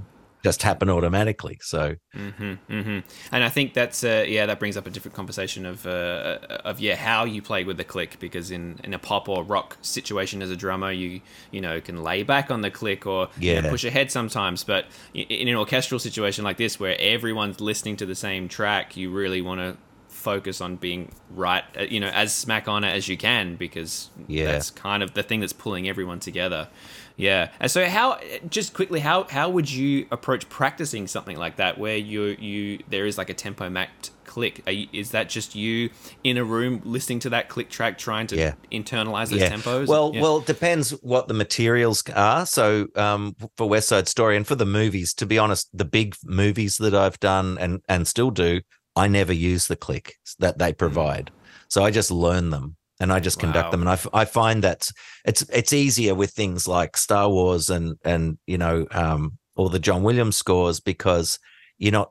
[0.46, 1.58] just happen automatically.
[1.60, 2.98] So, mm-hmm, mm-hmm.
[3.32, 6.78] and I think that's uh, yeah, that brings up a different conversation of uh, of
[6.78, 10.42] yeah how you play with the click because in, in a pop or rock situation
[10.42, 13.54] as a drummer, you you know can lay back on the click or yeah.
[13.54, 17.96] you know, push ahead sometimes, but in an orchestral situation like this where everyone's listening
[17.96, 19.76] to the same track, you really want to
[20.08, 24.10] focus on being right, uh, you know, as smack on it as you can because
[24.28, 24.46] yeah.
[24.52, 26.68] that's kind of the thing that's pulling everyone together.
[27.16, 27.50] Yeah.
[27.60, 31.96] And so how just quickly how how would you approach practicing something like that where
[31.96, 34.62] you you there is like a tempo mapped click?
[34.68, 35.90] You, is that just you
[36.24, 38.54] in a room listening to that click track trying to yeah.
[38.70, 39.50] internalize those yeah.
[39.50, 39.86] tempos?
[39.86, 40.20] Well, yeah.
[40.20, 42.44] well, it depends what the materials are.
[42.44, 46.14] So um, for West Side Story and for the movies, to be honest, the big
[46.24, 48.60] movies that I've done and and still do,
[48.94, 50.78] I never use the click that they mm.
[50.78, 51.30] provide.
[51.68, 53.70] So I just learn them and I just conduct wow.
[53.70, 53.80] them.
[53.82, 54.88] And I, I find that
[55.24, 59.78] it's it's easier with things like Star Wars and and you know um, all the
[59.78, 61.38] John Williams scores because
[61.78, 62.10] you're not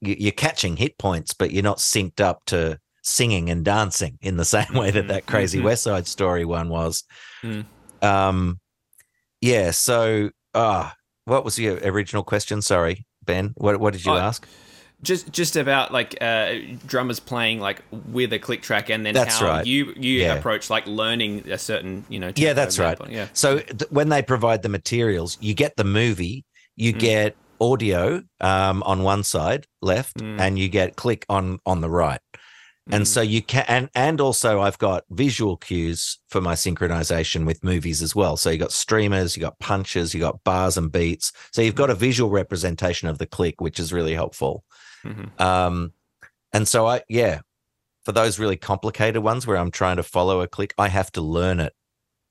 [0.00, 4.44] you're catching hit points, but you're not synced up to singing and dancing in the
[4.56, 5.08] same way that mm-hmm.
[5.08, 5.66] that crazy mm-hmm.
[5.66, 7.04] West Side Story one was.
[7.42, 7.64] Mm.
[8.00, 8.60] Um,
[9.40, 9.70] yeah.
[9.70, 12.62] So, ah, uh, what was your original question?
[12.62, 13.52] Sorry, Ben.
[13.56, 14.46] What what did you ask?
[15.02, 16.54] Just just about like uh,
[16.86, 19.66] drummers playing like with a click track and then that's how right.
[19.66, 20.34] you you yeah.
[20.34, 24.22] approach like learning a certain you know yeah that's right yeah so th- when they
[24.22, 26.44] provide the materials you get the movie
[26.76, 26.98] you mm.
[26.98, 30.40] get audio um, on one side left mm.
[30.40, 32.20] and you get click on on the right
[32.90, 33.06] and mm.
[33.06, 38.02] so you can and and also i've got visual cues for my synchronization with movies
[38.02, 41.62] as well so you got streamers you got punches you got bars and beats so
[41.62, 44.64] you've got a visual representation of the click which is really helpful
[45.04, 45.42] Mm-hmm.
[45.42, 45.92] Um,
[46.52, 47.40] and so I, yeah,
[48.04, 51.20] for those really complicated ones where I'm trying to follow a click, I have to
[51.20, 51.72] learn it.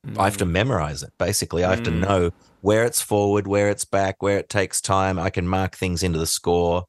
[0.06, 0.20] Mm-hmm.
[0.20, 0.52] I have to mm.
[0.52, 1.12] memorize it.
[1.20, 2.02] Basically, I have mm-hmm.
[2.02, 2.32] to know
[2.62, 5.20] where it's forward, where it's back, where it takes time.
[5.20, 6.86] I can mark things into the score.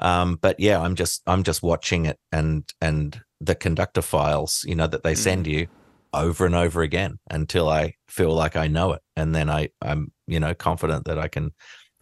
[0.00, 4.74] Um, but yeah, I'm just I'm just watching it and and the conductor files, you
[4.74, 5.52] know, that they send mm.
[5.52, 5.66] you
[6.12, 10.12] over and over again until I feel like I know it, and then I I'm
[10.26, 11.52] you know confident that I can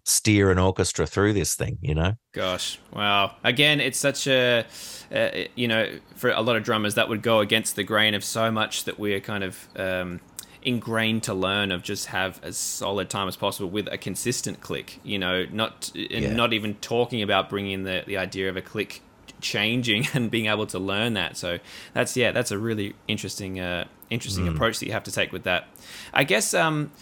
[0.06, 2.14] steer an orchestra through this thing, you know?
[2.32, 3.34] Gosh, wow.
[3.42, 4.64] Again, it's such a,
[5.12, 8.22] uh, you know, for a lot of drummers, that would go against the grain of
[8.22, 10.20] so much that we're kind of um,
[10.62, 15.00] ingrained to learn of just have as solid time as possible with a consistent click,
[15.02, 16.32] you know, not, and yeah.
[16.32, 19.02] not even talking about bringing the, the idea of a click
[19.40, 21.36] changing and being able to learn that.
[21.36, 21.58] So
[21.94, 24.54] that's, yeah, that's a really interesting, uh, interesting mm.
[24.54, 25.66] approach that you have to take with that.
[26.14, 26.92] I guess, um,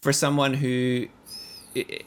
[0.00, 1.06] for someone who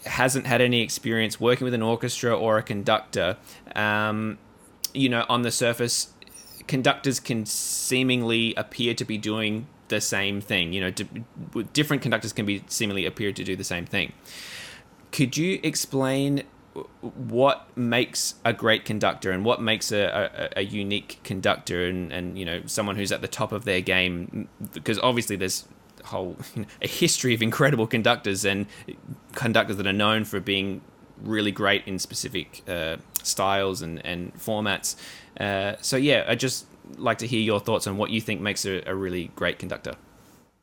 [0.05, 3.37] hasn't had any experience working with an orchestra or a conductor,
[3.75, 4.37] um,
[4.93, 6.13] you know, on the surface,
[6.67, 10.73] conductors can seemingly appear to be doing the same thing.
[10.73, 14.13] You know, different conductors can be seemingly appear to do the same thing.
[15.11, 16.43] Could you explain
[17.01, 22.37] what makes a great conductor and what makes a, a, a, unique conductor and, and
[22.37, 25.65] you know someone who's at the top of their game because obviously there's
[26.05, 26.37] whole
[26.81, 28.65] a history of incredible conductors and
[29.33, 30.81] conductors that are known for being
[31.21, 34.95] really great in specific uh, styles and, and formats.
[35.39, 36.65] Uh, so yeah, I just
[36.97, 39.93] like to hear your thoughts on what you think makes a, a really great conductor.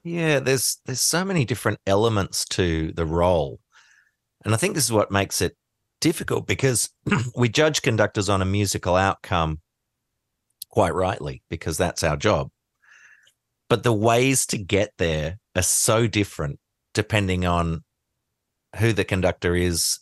[0.05, 3.61] Yeah, there's there's so many different elements to the role,
[4.44, 5.57] and I think this is what makes it
[6.00, 6.90] difficult because
[7.37, 9.61] we judge conductors on a musical outcome
[10.70, 12.50] quite rightly because that's our job
[13.72, 16.58] but the ways to get there are so different
[16.92, 17.82] depending on
[18.76, 19.98] who the conductor is,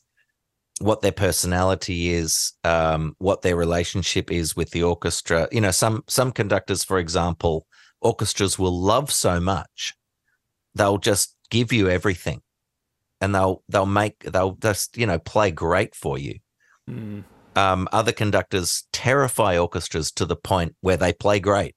[0.80, 5.46] what their personality is, um, what their relationship is with the orchestra.
[5.52, 7.64] You know, some some conductors, for example,
[8.00, 9.94] orchestras will love so much,
[10.74, 12.42] they'll just give you everything,
[13.20, 16.40] and they'll they'll make they'll just you know play great for you.
[16.90, 17.22] Mm.
[17.54, 21.76] Um, other conductors terrify orchestras to the point where they play great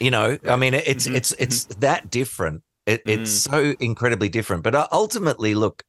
[0.00, 1.16] you know, I mean, it's mm-hmm.
[1.16, 1.80] it's it's mm-hmm.
[1.80, 2.62] that different.
[2.86, 3.50] It, it's mm.
[3.50, 4.62] so incredibly different.
[4.62, 5.82] But uh, ultimately, look,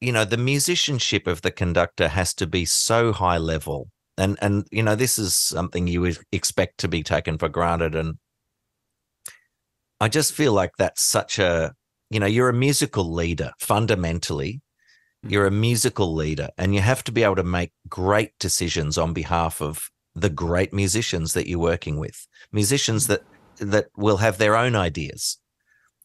[0.00, 4.66] you know, the musicianship of the conductor has to be so high level, and and
[4.70, 7.94] you know, this is something you would expect to be taken for granted.
[7.94, 8.18] And
[10.00, 11.74] I just feel like that's such a,
[12.10, 14.60] you know, you're a musical leader fundamentally.
[15.22, 15.60] You're a mm-hmm.
[15.60, 19.90] musical leader, and you have to be able to make great decisions on behalf of
[20.20, 23.22] the great musicians that you're working with, musicians that
[23.58, 25.38] that will have their own ideas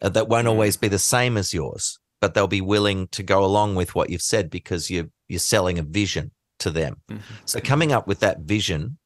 [0.02, 3.44] uh, that won't always be the same as yours, but they'll be willing to go
[3.44, 7.02] along with what you've said because you're you're selling a vision to them.
[7.10, 7.34] Mm-hmm.
[7.46, 8.98] So coming up with that vision,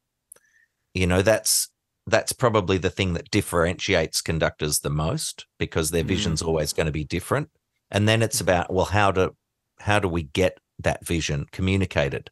[0.94, 1.70] you know, that's
[2.08, 6.50] that's probably the thing that differentiates conductors the most because their vision's mm-hmm.
[6.50, 7.50] always going to be different.
[7.92, 9.36] And then it's about well, how to
[9.80, 12.32] how do we get that vision communicated?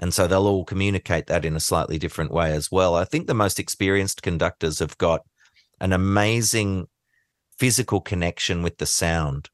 [0.00, 2.94] And so they'll all communicate that in a slightly different way as well.
[2.94, 5.20] I think the most experienced conductors have got
[5.78, 6.86] an amazing
[7.58, 9.50] physical connection with the sound.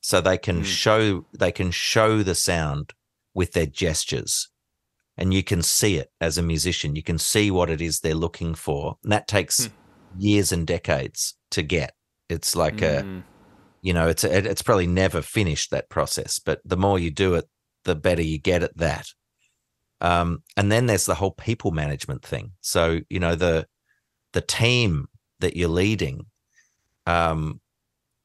[0.00, 0.64] So they can mm.
[0.64, 2.92] show they can show the sound
[3.34, 4.48] with their gestures.
[5.16, 6.96] And you can see it as a musician.
[6.96, 8.96] You can see what it is they're looking for.
[9.02, 9.70] And that takes mm.
[10.16, 11.94] years and decades to get.
[12.28, 12.98] It's like mm.
[12.98, 13.18] a hmm.
[13.82, 17.34] you know, it's a, it's probably never finished that process, but the more you do
[17.34, 17.46] it,
[17.84, 19.08] the better you get at that.
[20.02, 22.52] Um, and then there's the whole people management thing.
[22.60, 23.66] So you know the
[24.32, 25.06] the team
[25.40, 26.26] that you're leading,
[27.06, 27.60] um,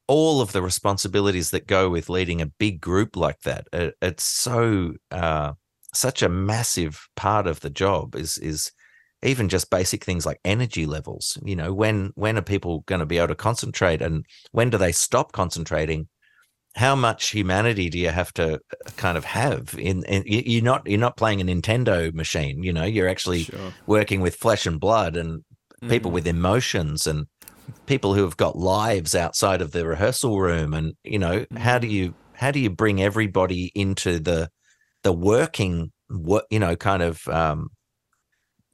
[0.08, 3.68] all of the responsibilities that go with leading a big group like that.
[3.72, 5.52] It, it's so uh,
[5.94, 8.16] such a massive part of the job.
[8.16, 8.72] Is is
[9.22, 11.38] even just basic things like energy levels.
[11.44, 14.78] You know, when when are people going to be able to concentrate, and when do
[14.78, 16.08] they stop concentrating?
[16.78, 20.86] How much humanity do you have to uh, kind of have in, in you're not
[20.86, 23.72] you're not playing a Nintendo machine you know you're actually sure.
[23.86, 25.42] working with flesh and blood and
[25.88, 26.14] people mm.
[26.14, 27.26] with emotions and
[27.86, 31.58] people who have got lives outside of the rehearsal room and you know mm.
[31.58, 31.90] how do mm.
[31.90, 34.48] you how do you bring everybody into the
[35.02, 37.70] the working what you know kind of um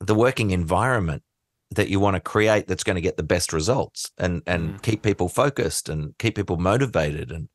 [0.00, 1.22] the working environment
[1.70, 4.82] that you want to create that's going to get the best results and and mm.
[4.82, 7.48] keep people focused and keep people motivated and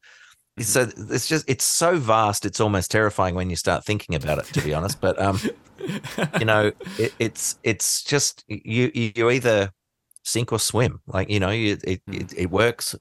[0.59, 4.45] so it's just it's so vast it's almost terrifying when you start thinking about it
[4.45, 5.39] to be honest but um
[6.39, 9.71] you know it, it's it's just you you either
[10.23, 12.13] sink or swim like you know you, it, hmm.
[12.13, 12.95] it it works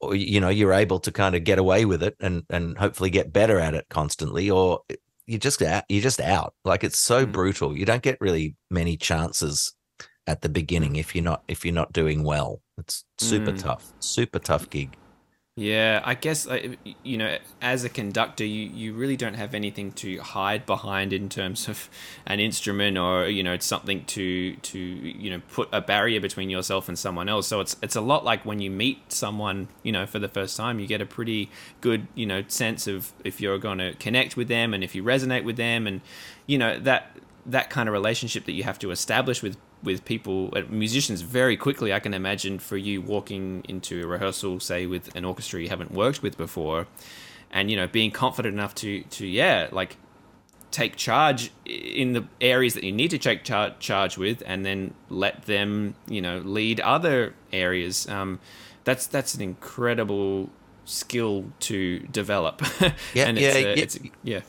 [0.00, 3.10] or you know you're able to kind of get away with it and and hopefully
[3.10, 4.80] get better at it constantly or
[5.26, 7.32] you're just out you're just out like it's so mm.
[7.32, 9.72] brutal you don't get really many chances
[10.26, 13.58] at the beginning if you're not if you're not doing well it's super mm.
[13.58, 14.96] tough super tough gig
[15.54, 19.92] yeah, I guess uh, you know, as a conductor, you, you really don't have anything
[19.92, 21.90] to hide behind in terms of
[22.24, 26.88] an instrument or you know something to to you know put a barrier between yourself
[26.88, 27.48] and someone else.
[27.48, 30.56] So it's it's a lot like when you meet someone you know for the first
[30.56, 31.50] time, you get a pretty
[31.82, 35.04] good you know sense of if you're going to connect with them and if you
[35.04, 36.00] resonate with them, and
[36.46, 40.52] you know that that kind of relationship that you have to establish with with people,
[40.54, 41.92] uh, musicians, very quickly.
[41.92, 45.92] I can imagine for you walking into a rehearsal, say with an orchestra you haven't
[45.92, 46.86] worked with before,
[47.50, 49.96] and you know being confident enough to to yeah like
[50.70, 54.94] take charge in the areas that you need to take char- charge with, and then
[55.08, 58.08] let them you know lead other areas.
[58.08, 58.40] Um,
[58.84, 60.50] that's that's an incredible
[60.84, 62.62] skill to develop.
[63.14, 64.40] yeah, and it's, yeah, uh, yeah.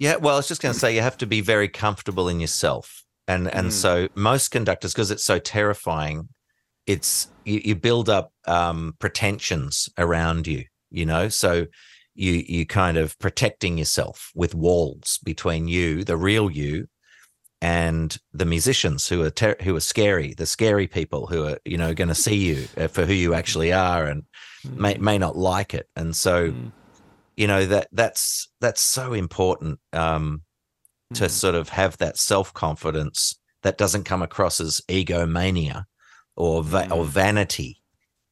[0.00, 2.38] Yeah, well, I was just going to say you have to be very comfortable in
[2.38, 3.72] yourself and and mm.
[3.72, 6.28] so most conductors because it's so terrifying
[6.86, 11.66] it's you, you build up um, pretensions around you you know so
[12.14, 16.88] you you kind of protecting yourself with walls between you the real you
[17.60, 21.76] and the musicians who are ter- who are scary the scary people who are you
[21.76, 24.22] know going to see you uh, for who you actually are and
[24.66, 24.76] mm.
[24.76, 26.72] may may not like it and so mm.
[27.36, 30.40] you know that that's that's so important um
[31.14, 31.30] to mm.
[31.30, 35.84] sort of have that self confidence that doesn't come across as egomania
[36.36, 36.96] or va- mm.
[36.96, 37.80] or vanity.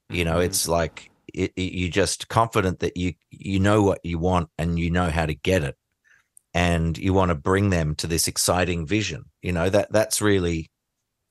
[0.08, 0.42] You know, mm-hmm.
[0.42, 4.78] it's like it, it, you're just confident that you you know what you want and
[4.78, 5.76] you know how to get it,
[6.54, 9.24] and you want to bring them to this exciting vision.
[9.42, 10.70] You know that that's really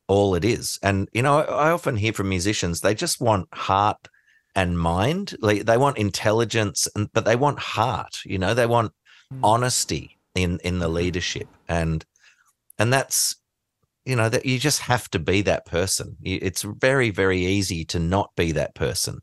[0.08, 0.78] all it is.
[0.84, 4.10] And you know, I, I often hear from musicians they just want heart
[4.56, 5.36] and mind.
[5.40, 8.20] Like they want intelligence, and but they want heart.
[8.26, 8.92] You know, they want
[9.34, 9.40] mm.
[9.42, 11.48] honesty in in the leadership.
[11.68, 12.06] And
[12.78, 13.38] and that's
[14.06, 16.18] you know that you just have to be that person.
[16.22, 19.22] It's very very easy to not be that person.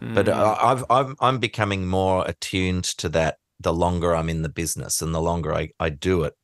[0.00, 0.14] Mm.
[0.14, 5.02] but I've, I've i'm becoming more attuned to that the longer i'm in the business
[5.02, 6.34] and the longer i, I do it.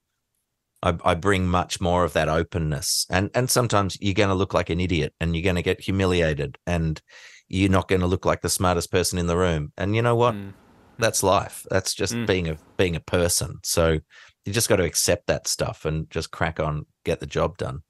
[0.83, 3.07] I, I bring much more of that openness.
[3.09, 5.81] And and sometimes you're going to look like an idiot and you're going to get
[5.81, 7.01] humiliated and
[7.49, 9.73] you're not going to look like the smartest person in the room.
[9.79, 10.35] And you know what?
[10.35, 10.53] Mm
[10.98, 11.66] that's life.
[11.70, 12.26] That's just mm.
[12.26, 13.61] being a being a person.
[13.62, 14.00] So
[14.44, 17.83] you just got to accept that stuff and just crack on, get the job done.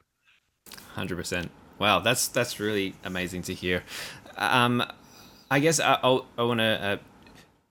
[0.95, 1.51] Hundred percent.
[1.79, 3.83] Wow, that's that's really amazing to hear.
[4.37, 4.83] Um,
[5.51, 6.97] I guess I, I'll, I want to uh,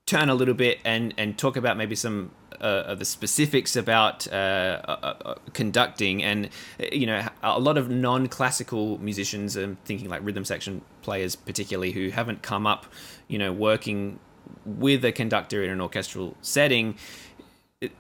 [0.05, 2.31] turn a little bit and and talk about maybe some
[2.61, 6.49] uh, of the specifics about uh, uh, uh conducting and
[6.91, 12.09] you know a lot of non-classical musicians i'm thinking like rhythm section players particularly who
[12.09, 12.85] haven't come up
[13.27, 14.19] you know working
[14.65, 16.95] with a conductor in an orchestral setting,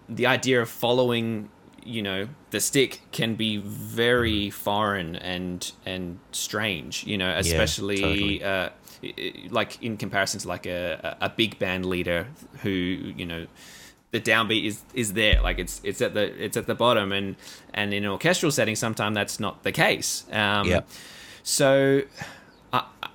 [0.09, 1.49] the idea of following
[1.85, 8.43] you know the stick can be very foreign and and strange you know especially totally.
[8.43, 8.69] uh,
[9.49, 12.27] like in comparison to like a, a big band leader
[12.61, 13.45] who you know
[14.11, 17.35] the downbeat is is there like it's it's at the it's at the bottom and
[17.73, 20.87] and in an orchestral setting sometimes that's not the case um Yep.
[21.43, 22.01] so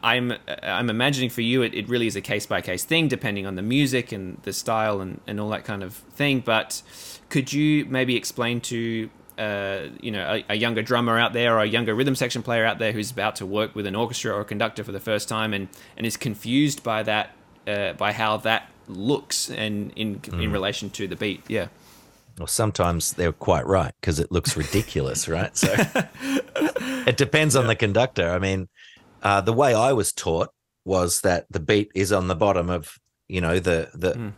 [0.03, 3.47] I'm I'm imagining for you it, it really is a case by case thing depending
[3.47, 6.41] on the music and the style and, and all that kind of thing.
[6.41, 6.83] But
[7.29, 11.61] could you maybe explain to uh, you know a, a younger drummer out there or
[11.61, 14.41] a younger rhythm section player out there who's about to work with an orchestra or
[14.41, 17.35] a conductor for the first time and, and is confused by that
[17.67, 21.43] uh, by how that looks and in in relation to the beat?
[21.49, 21.69] Yeah.
[22.39, 25.57] Well, sometimes they're quite right because it looks ridiculous, right?
[25.57, 25.75] So
[26.55, 28.31] it depends on the conductor.
[28.31, 28.69] I mean,
[29.23, 30.51] uh, the way I was taught
[30.85, 32.99] was that the beat is on the bottom of
[33.29, 34.33] you know the the Mm.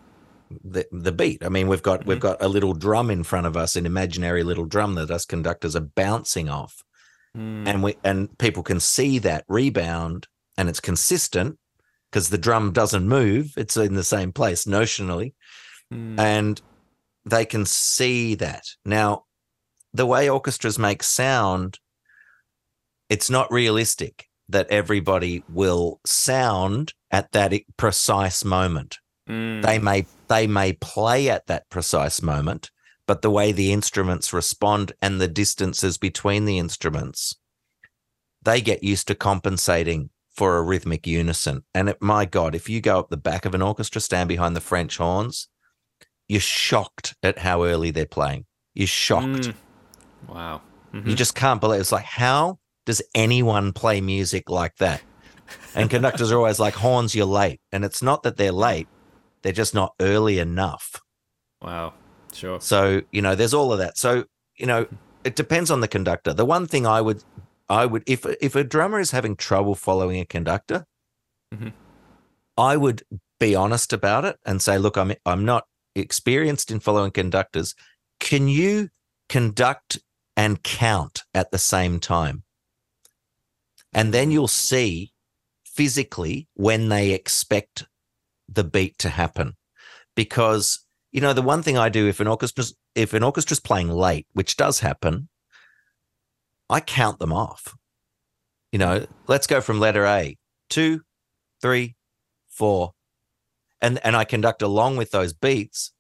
[0.65, 1.45] the, the beat.
[1.45, 4.43] I mean, we've got we've got a little drum in front of us, an imaginary
[4.43, 6.83] little drum that us conductors are bouncing off,
[7.37, 7.69] Mm.
[7.69, 10.27] and we and people can see that rebound,
[10.59, 11.59] and it's consistent
[12.11, 15.35] because the drum doesn't move; it's in the same place notionally
[15.93, 16.19] Mm.
[16.19, 16.63] and
[17.25, 18.65] they can see that.
[18.85, 19.27] Now,
[19.93, 21.79] the way orchestras make sound,
[23.09, 28.99] it's not realistic that everybody will sound at that precise moment.
[29.29, 29.63] Mm.
[29.63, 32.71] They may they may play at that precise moment,
[33.07, 37.37] but the way the instruments respond and the distances between the instruments,
[38.43, 41.65] they get used to compensating for a rhythmic unison.
[41.75, 44.55] And it, my God, if you go up the back of an orchestra, stand behind
[44.55, 45.49] the French horns,
[46.29, 48.47] you're shocked at how early they're playing.
[48.75, 49.49] You're shocked.
[49.49, 49.55] Mm.
[50.29, 50.63] Wow.
[50.95, 51.09] Mhm.
[51.09, 55.03] You just can't believe it's like, how does anyone play music like that?
[55.75, 57.61] And conductors are always like, horns, you're late.
[57.73, 58.89] And it's not that they're late,
[59.43, 61.01] they're just not early enough.
[61.63, 61.95] Wow.
[62.33, 62.61] Sure.
[62.61, 63.99] So, you know, there's all of that.
[63.99, 64.25] So,
[64.57, 64.87] you know,
[65.25, 66.33] it depends on the conductor.
[66.33, 67.23] The one thing I would,
[67.69, 70.87] I would, if if a drummer is having trouble following a conductor,
[71.55, 71.73] Mhm.
[72.57, 73.03] I would
[73.39, 75.65] be honest about it and say, look, I'm I'm not
[75.95, 77.75] experienced in following conductors.
[78.21, 78.91] Can you
[79.29, 79.99] conduct
[80.37, 82.45] and count at the same time?
[83.93, 85.13] And then you'll see
[85.65, 87.87] physically when they expect
[88.49, 89.57] the beat to happen.
[90.17, 93.91] Because, you know, the one thing I do if an orchestra's if an orchestra's playing
[93.91, 95.29] late, which does happen,
[96.69, 97.77] I count them off.
[98.73, 100.37] You know, let's go from letter A,
[100.69, 101.03] two,
[101.63, 101.97] three,
[102.49, 102.93] four,
[103.81, 105.93] and and I conduct along with those beats.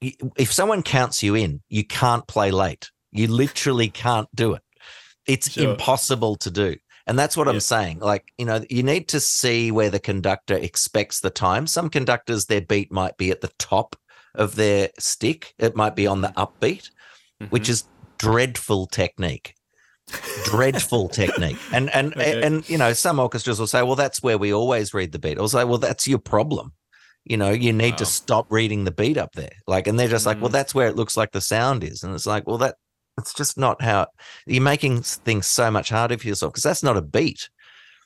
[0.00, 2.90] If someone counts you in, you can't play late.
[3.10, 4.62] You literally can't do it.
[5.26, 5.70] It's Sure.
[5.70, 6.76] impossible to do.
[7.08, 7.54] And that's what Yeah.
[7.54, 8.00] I'm saying.
[8.00, 11.66] Like, you know, you need to see where the conductor expects the time.
[11.66, 13.96] Some conductors, their beat might be at the top
[14.34, 16.90] of their stick, it might be on the upbeat,
[17.48, 17.70] which Mhm.
[17.70, 17.84] is
[18.18, 19.54] dreadful technique.
[20.44, 21.58] dreadful technique.
[21.72, 22.40] And and Okay.
[22.42, 25.38] and you know, some orchestras will say, "Well, that's where we always read the beat."
[25.38, 26.72] I'll say, "Well, that's your problem."
[27.26, 29.52] You know, you need to stop reading the beat up there.
[29.66, 30.52] Like, and they're just like, "Well, Mm.
[30.54, 32.76] that's where it looks like the sound is," and it's like, "Well, that
[33.18, 34.06] it's just not how
[34.46, 37.50] you're making things so much harder for yourself because that's not a beat."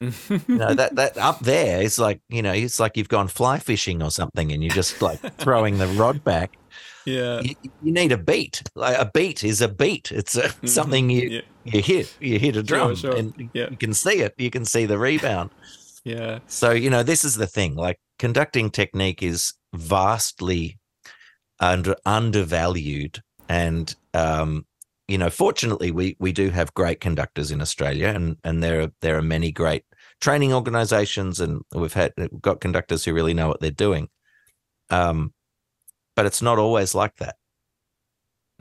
[0.00, 3.60] You know, that that up there is like, you know, it's like you've gone fly
[3.60, 6.58] fishing or something, and you're just like throwing the rod back
[7.04, 7.40] yeah.
[7.40, 8.62] you, you need a beat.
[8.74, 10.12] Like a beat is a beat.
[10.12, 11.40] It's a, something you Yeah.
[11.64, 12.14] you hit.
[12.20, 13.16] You hit a drum, sure.
[13.16, 13.68] and Yeah.
[13.70, 14.34] you can see it.
[14.38, 15.50] You can see the rebound.
[16.04, 16.40] Yeah.
[16.46, 17.74] So you know this is the thing.
[17.74, 20.78] Like conducting technique is vastly
[21.60, 24.66] under undervalued, and um,
[25.12, 28.92] you know, fortunately, we we do have great conductors in Australia, and and there are
[29.02, 29.84] there are many great
[30.22, 34.08] training organisations, and we've had we've got conductors who really know what they're doing.
[34.88, 35.34] Um,
[36.16, 37.36] but it's not always like that.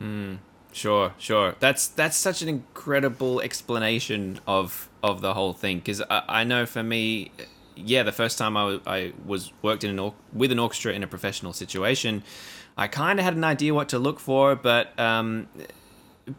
[0.02, 0.40] Mm,
[0.74, 1.56] sure, sure.
[1.62, 6.66] That's that's such an incredible explanation of of the whole thing because I, I know
[6.66, 7.32] for me,
[7.78, 11.08] yeah, the first time I, I was worked in an with an orchestra in a
[11.08, 12.24] professional situation,
[12.78, 15.48] I kind of had an idea what to look for, but um,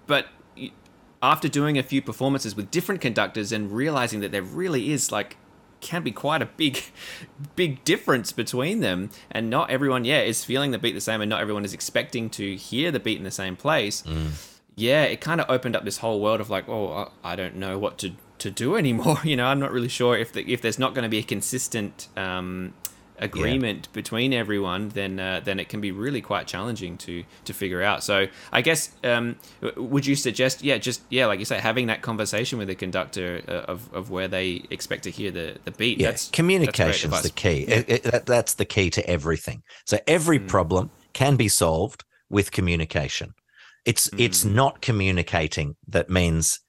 [0.06, 0.26] but
[1.22, 5.36] after doing a few performances with different conductors and realizing that there really is like
[5.80, 6.82] can be quite a big
[7.56, 11.28] big difference between them and not everyone yeah is feeling the beat the same and
[11.28, 14.02] not everyone is expecting to hear the beat in the same place.
[14.76, 17.56] Yeah it kind of opened up this whole world of like oh i I don't
[17.56, 19.46] know what to to do anymore you know?
[19.46, 22.74] I'm not really sure if the, if there's not going to be a consistent um
[23.18, 27.82] agreement between everyone then uh, then it can be really quite challenging to to figure
[27.82, 29.36] out so i guess um
[29.76, 33.42] would you suggest yeah just yeah like you say having that conversation with the conductor
[33.48, 37.22] uh, of of where they expect to hear the the beat Yeah, that's communication's that's
[37.24, 37.62] the key.
[37.62, 39.62] It- it- that, that's the key to everything.
[39.86, 40.48] So every Mm.
[40.48, 43.34] problem can be solved with communication.
[43.84, 44.20] It's mm.
[44.20, 46.60] it's not communicating that means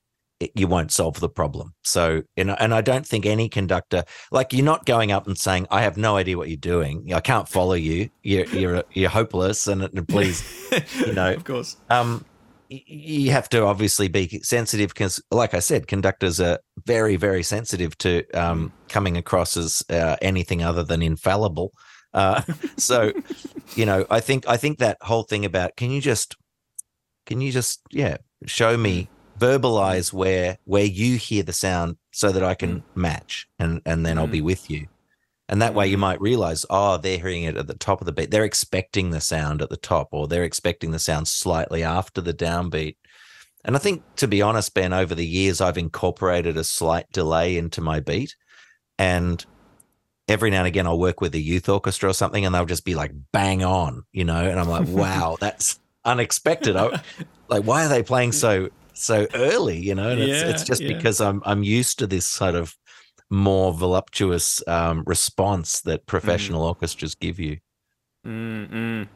[0.55, 1.73] you won't solve the problem.
[1.83, 5.37] So, you know, and I don't think any conductor, like you're not going up and
[5.37, 7.13] saying, "I have no idea what you're doing.
[7.13, 8.09] I can't follow you.
[8.21, 10.43] You're you're you're hopeless." And, and please,
[11.05, 11.77] you know, of course.
[11.89, 12.25] Um,
[12.69, 17.97] you have to obviously be sensitive because, like I said, conductors are very, very sensitive
[17.99, 18.89] to um, mm.
[18.89, 21.71] coming across as uh, anything other than infallible.
[22.13, 22.41] Uh,
[22.77, 23.11] so,
[23.75, 26.35] you know, I think I think that whole thing about can you just
[27.25, 29.09] can you just yeah show me
[29.39, 32.83] verbalize where where you hear the sound so that I can mm.
[32.95, 34.17] match and and then.
[34.17, 34.45] I'll be mm.
[34.45, 34.87] with you.
[35.49, 38.13] And that way you might realize, oh, they're hearing it at the top of the
[38.13, 38.31] beat.
[38.31, 42.33] They're expecting the sound at the top, or they're expecting the sound slightly after the
[42.33, 42.95] downbeat.
[43.65, 47.57] And I think, to be honest, Ben, over the years, I've incorporated a slight delay
[47.57, 48.35] into my beat.
[48.97, 49.45] And
[50.27, 52.85] every now and again, I'll work with a youth orchestra or something, and they'll just
[52.85, 54.43] be like bang on, you know.
[54.43, 56.75] And I'm like, wow, that's unexpected.
[56.75, 57.01] I,
[57.49, 59.79] like, why are they playing so so early?
[59.79, 60.95] You know, and yeah, it's, it's just yeah.
[60.95, 62.75] because I'm I'm used to this sort of
[63.29, 66.67] more voluptuous um, response that professional mm.
[66.67, 67.57] orchestras give you.
[68.25, 69.07] Mm-mm.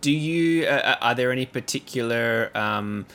[0.00, 0.66] Do you?
[0.66, 3.06] Uh, uh, are there any particular um,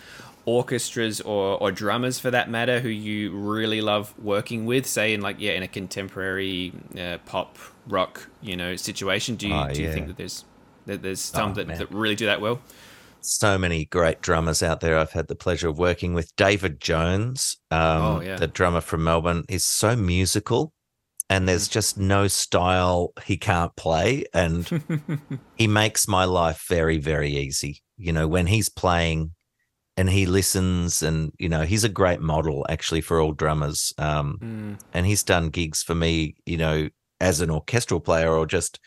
[0.46, 4.86] orchestras or, or drummers, for that matter, who you really love working with?
[4.86, 9.36] Say in like yeah, in a contemporary uh, pop rock you know situation.
[9.36, 10.46] Do you oh, do you think that there's
[10.86, 12.62] that there's some oh, that, that really do that well?
[13.22, 14.98] So many great drummers out there.
[14.98, 18.38] I've had the pleasure of working with David Jones, um, oh, yeah.
[18.38, 19.44] the drummer from Melbourne.
[19.50, 20.74] He's so musical,
[21.30, 21.72] and there's mm.
[21.72, 24.70] just no style he can't play, and
[25.56, 27.82] he makes my life very, very easy.
[27.98, 29.32] You know, when he's playing
[29.98, 33.94] and he listens, and you know, he's a great model actually for all drummers.
[33.98, 34.80] Um, mm.
[34.94, 36.90] And he's done gigs for me, you know,
[37.20, 38.80] as an orchestral player or just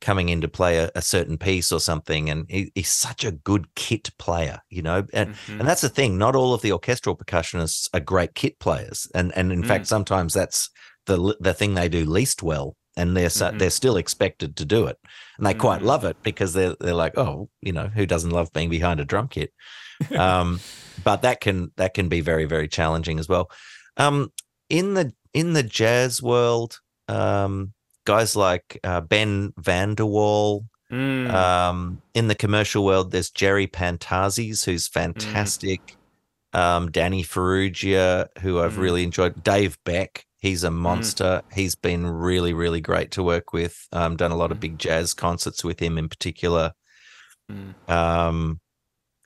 [0.00, 2.30] coming in to play a, a certain piece or something.
[2.30, 5.04] And he, he's such a good kit player, you know.
[5.12, 5.60] And mm-hmm.
[5.60, 6.18] and that's the thing.
[6.18, 9.66] Not all of the orchestral percussionists are great kit players, and and in mm.
[9.66, 10.70] fact, sometimes that's
[11.06, 12.76] the the thing they do least well.
[12.96, 13.58] And they're mm-hmm.
[13.58, 14.98] they're still expected to do it,
[15.38, 15.60] and they mm-hmm.
[15.60, 19.00] quite love it because they're they're like, oh, you know, who doesn't love being behind
[19.00, 19.52] a drum kit?
[20.18, 20.60] um,
[21.04, 23.50] but that can that can be very very challenging as well.
[23.96, 24.32] Um,
[24.68, 27.72] in the in the jazz world, um,
[28.04, 30.66] guys like uh, Ben Vanderwal.
[30.90, 31.30] Mm.
[31.32, 34.92] Um, in the commercial world, there's Jerry Pantazis, who's mm.
[34.92, 35.96] fantastic.
[36.54, 36.58] Mm.
[36.58, 38.78] Um, Danny Farrugia, who I've mm.
[38.78, 39.44] really enjoyed.
[39.44, 40.74] Dave Beck, he's a mm.
[40.74, 41.42] monster.
[41.52, 43.86] He's been really, really great to work with.
[43.92, 44.62] Um, done a lot of mm.
[44.62, 46.72] big jazz concerts with him in particular.
[47.88, 48.60] Um,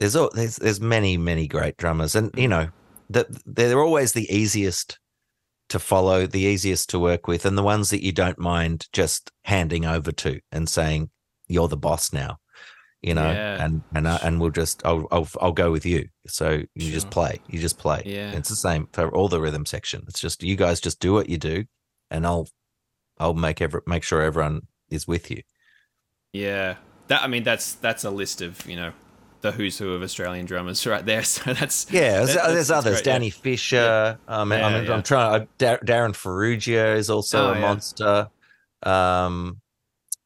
[0.01, 2.69] there's there's there's many many great drummers, and you know
[3.11, 4.99] that they're always the easiest
[5.75, 9.33] to follow, the easiest to work with, and the ones that you don't mind just
[9.43, 11.11] handing over to and saying,
[11.49, 12.39] "You're the boss now,"
[13.03, 13.65] you know, yeah.
[13.65, 16.09] and and uh, and we'll just I'll, I'll I'll go with you.
[16.29, 16.93] So you sure.
[16.93, 18.05] just play, you just play.
[18.07, 20.05] Yeah, it's the same for all the rhythm section.
[20.07, 21.65] It's just you guys just do what you do,
[22.09, 22.47] and I'll
[23.19, 25.43] I'll make every make sure everyone is with you.
[26.33, 26.77] Yeah,
[27.09, 28.93] that I mean that's that's a list of you know
[29.45, 31.23] the who's who of Australian drummers right there.
[31.23, 32.19] So that's yeah.
[32.19, 32.95] There's, that, there's others.
[32.95, 33.33] Great, Danny yeah.
[33.33, 34.19] Fisher.
[34.29, 34.41] Yeah.
[34.41, 35.43] Um, yeah, I'm, I'm, trying.
[35.43, 38.29] Uh, Darren Farrugia is also oh, a monster.
[38.83, 39.61] Um,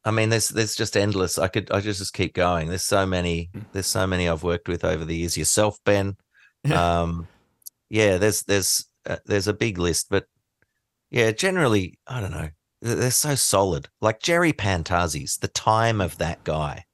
[0.05, 1.39] I mean, there's there's just endless.
[1.39, 2.69] I could I just just keep going.
[2.69, 3.51] There's so many.
[3.53, 3.61] Hmm.
[3.73, 5.37] There's so many I've worked with over the years.
[5.37, 6.17] Yourself, Ben.
[6.73, 7.29] Um,
[7.89, 8.19] yeah.
[8.19, 10.27] There's there's uh, there's a big list, but
[11.09, 12.51] yeah, generally I don't know.
[12.83, 13.89] They're so solid.
[14.01, 16.85] Like Jerry Pantazis, the time of that guy.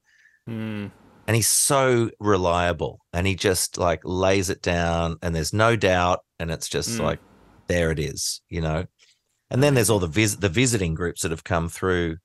[0.49, 0.91] Mm
[1.27, 6.21] and he's so reliable and he just like lays it down and there's no doubt
[6.39, 7.01] and it's just mm.
[7.01, 7.21] like
[7.69, 8.85] there it is you know?
[9.51, 12.17] And then there's all the vis- the visiting groups that have come through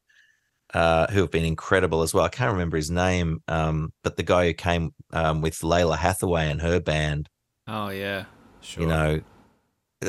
[0.73, 2.23] uh, who have been incredible as well.
[2.23, 6.49] I can't remember his name um, but the guy who came um, with Lalah Hathaway
[6.49, 7.29] and her band.
[7.67, 8.25] Oh yeah
[8.61, 8.83] sure.
[8.83, 9.21] you know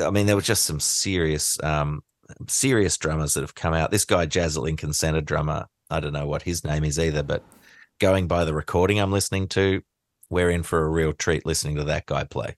[0.05, 2.01] i mean there was just some serious um,
[2.47, 3.91] serious drummers that have come out.
[3.91, 7.43] This guy jazz lincoln center drummer i don't know what his name is either but
[8.01, 9.83] going by the recording I'm listening to,
[10.29, 12.57] we're in for a real treat listening to that guy play.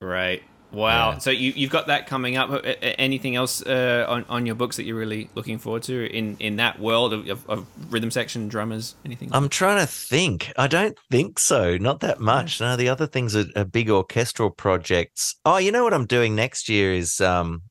[0.00, 0.42] Right.
[0.70, 1.10] Wow.
[1.10, 1.18] Yeah.
[1.18, 2.64] So you, you've got that coming up.
[2.80, 6.56] Anything else uh, on, on your books that you're really looking forward to in, in
[6.56, 8.94] that world of, of, of rhythm section drummers?
[9.04, 9.28] Anything?
[9.32, 10.50] I'm trying to think.
[10.56, 11.76] I don't think so.
[11.76, 12.60] Not that much.
[12.60, 15.34] No, the other things are, are big orchestral projects.
[15.44, 17.62] Oh, you know what I'm doing next year is um,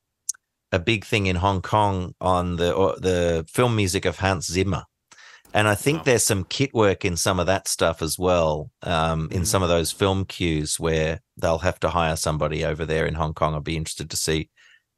[0.71, 4.83] a big thing in Hong Kong on the the film music of Hans Zimmer.
[5.53, 6.03] And I think wow.
[6.05, 9.45] there's some kit work in some of that stuff as well, um, in mm.
[9.45, 13.33] some of those film cues where they'll have to hire somebody over there in Hong
[13.33, 13.53] Kong.
[13.55, 14.49] I'd be interested to see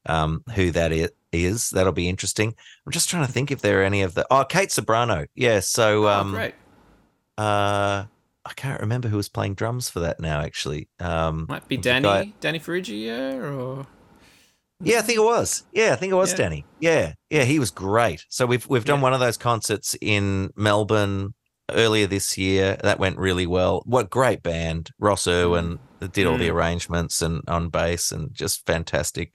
[0.06, 1.70] um, who that is.
[1.72, 2.54] That'll be interesting.
[2.86, 4.28] I'm just trying to think if there are any of the.
[4.30, 5.28] Oh, Kate Ceberano.
[5.36, 5.60] Yeah.
[5.60, 6.56] So, oh, um, oh, great.
[7.38, 8.06] Uh,
[8.46, 10.42] I can't remember who was playing drums for that now.
[10.42, 13.88] Actually, um, might be Danny guy, Danny Farrugia or.
[14.84, 15.64] Yeah, I think it was.
[15.72, 16.38] Yeah, I think it was yeah.
[16.38, 16.66] Danny.
[16.80, 18.24] Yeah, yeah, he was great.
[18.30, 19.04] So we've we've done yeah.
[19.04, 21.34] one of those concerts in Melbourne
[21.72, 22.78] earlier this year.
[22.84, 23.84] That went really well.
[23.86, 24.92] What great band!
[25.00, 26.12] Ross Irwin mm.
[26.12, 26.40] did all mm.
[26.40, 29.34] the arrangements and on bass and just fantastic.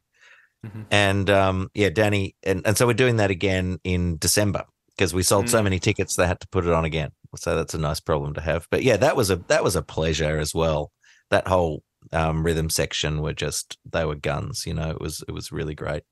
[0.66, 0.82] Mm-hmm.
[0.90, 4.64] And um, yeah, Danny, and, and so we're doing that again in December
[4.96, 5.50] because we sold mm.
[5.50, 7.10] so many tickets they had to put it on again.
[7.36, 8.66] So that's a nice problem to have.
[8.70, 10.90] But yeah, that was a that was a pleasure as well.
[11.30, 11.82] That whole
[12.12, 14.64] um, rhythm section were just they were guns.
[14.66, 16.02] You know, it was it was really great.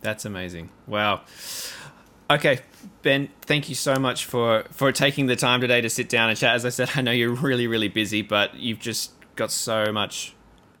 [0.00, 0.70] That's amazing.
[0.86, 1.22] Wow.
[2.30, 2.60] Okay,
[3.02, 6.38] Ben, thank you so much for for taking the time today to sit down and
[6.38, 6.54] chat.
[6.54, 10.33] As I said, I know you're really really busy, but you've just got so much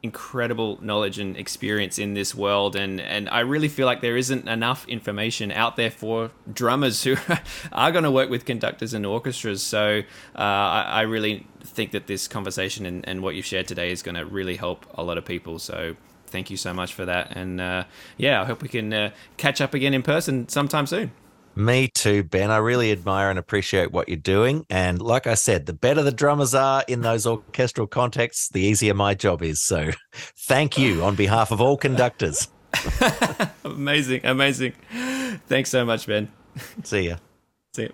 [0.04, 4.46] incredible knowledge and experience in this world and and I really feel like there isn't
[4.46, 7.16] enough information out there for drummers who
[7.72, 9.62] are going to work with conductors and orchestras.
[9.62, 10.02] So
[10.36, 14.02] uh, I, I, really think that this conversation and, and what you've shared today is
[14.02, 15.58] going to really help a lot of people.
[15.58, 15.96] So
[16.26, 17.84] thank you so much for that and uh,
[18.18, 21.12] yeah I hope we can uh, catch up again in person sometime soon
[21.56, 22.50] me too, Ben.
[22.50, 24.66] I really admire and appreciate what you're doing.
[24.70, 28.94] And like I said, the better the drummers are in those orchestral contexts, the easier
[28.94, 29.62] my job is.
[29.62, 29.90] So
[30.46, 32.48] thank you on behalf of all conductors.
[33.64, 34.22] amazing.
[34.24, 34.72] Amazing.
[35.46, 36.30] Thanks so much, Ben.
[36.82, 37.16] See ya.
[37.74, 37.88] See ya.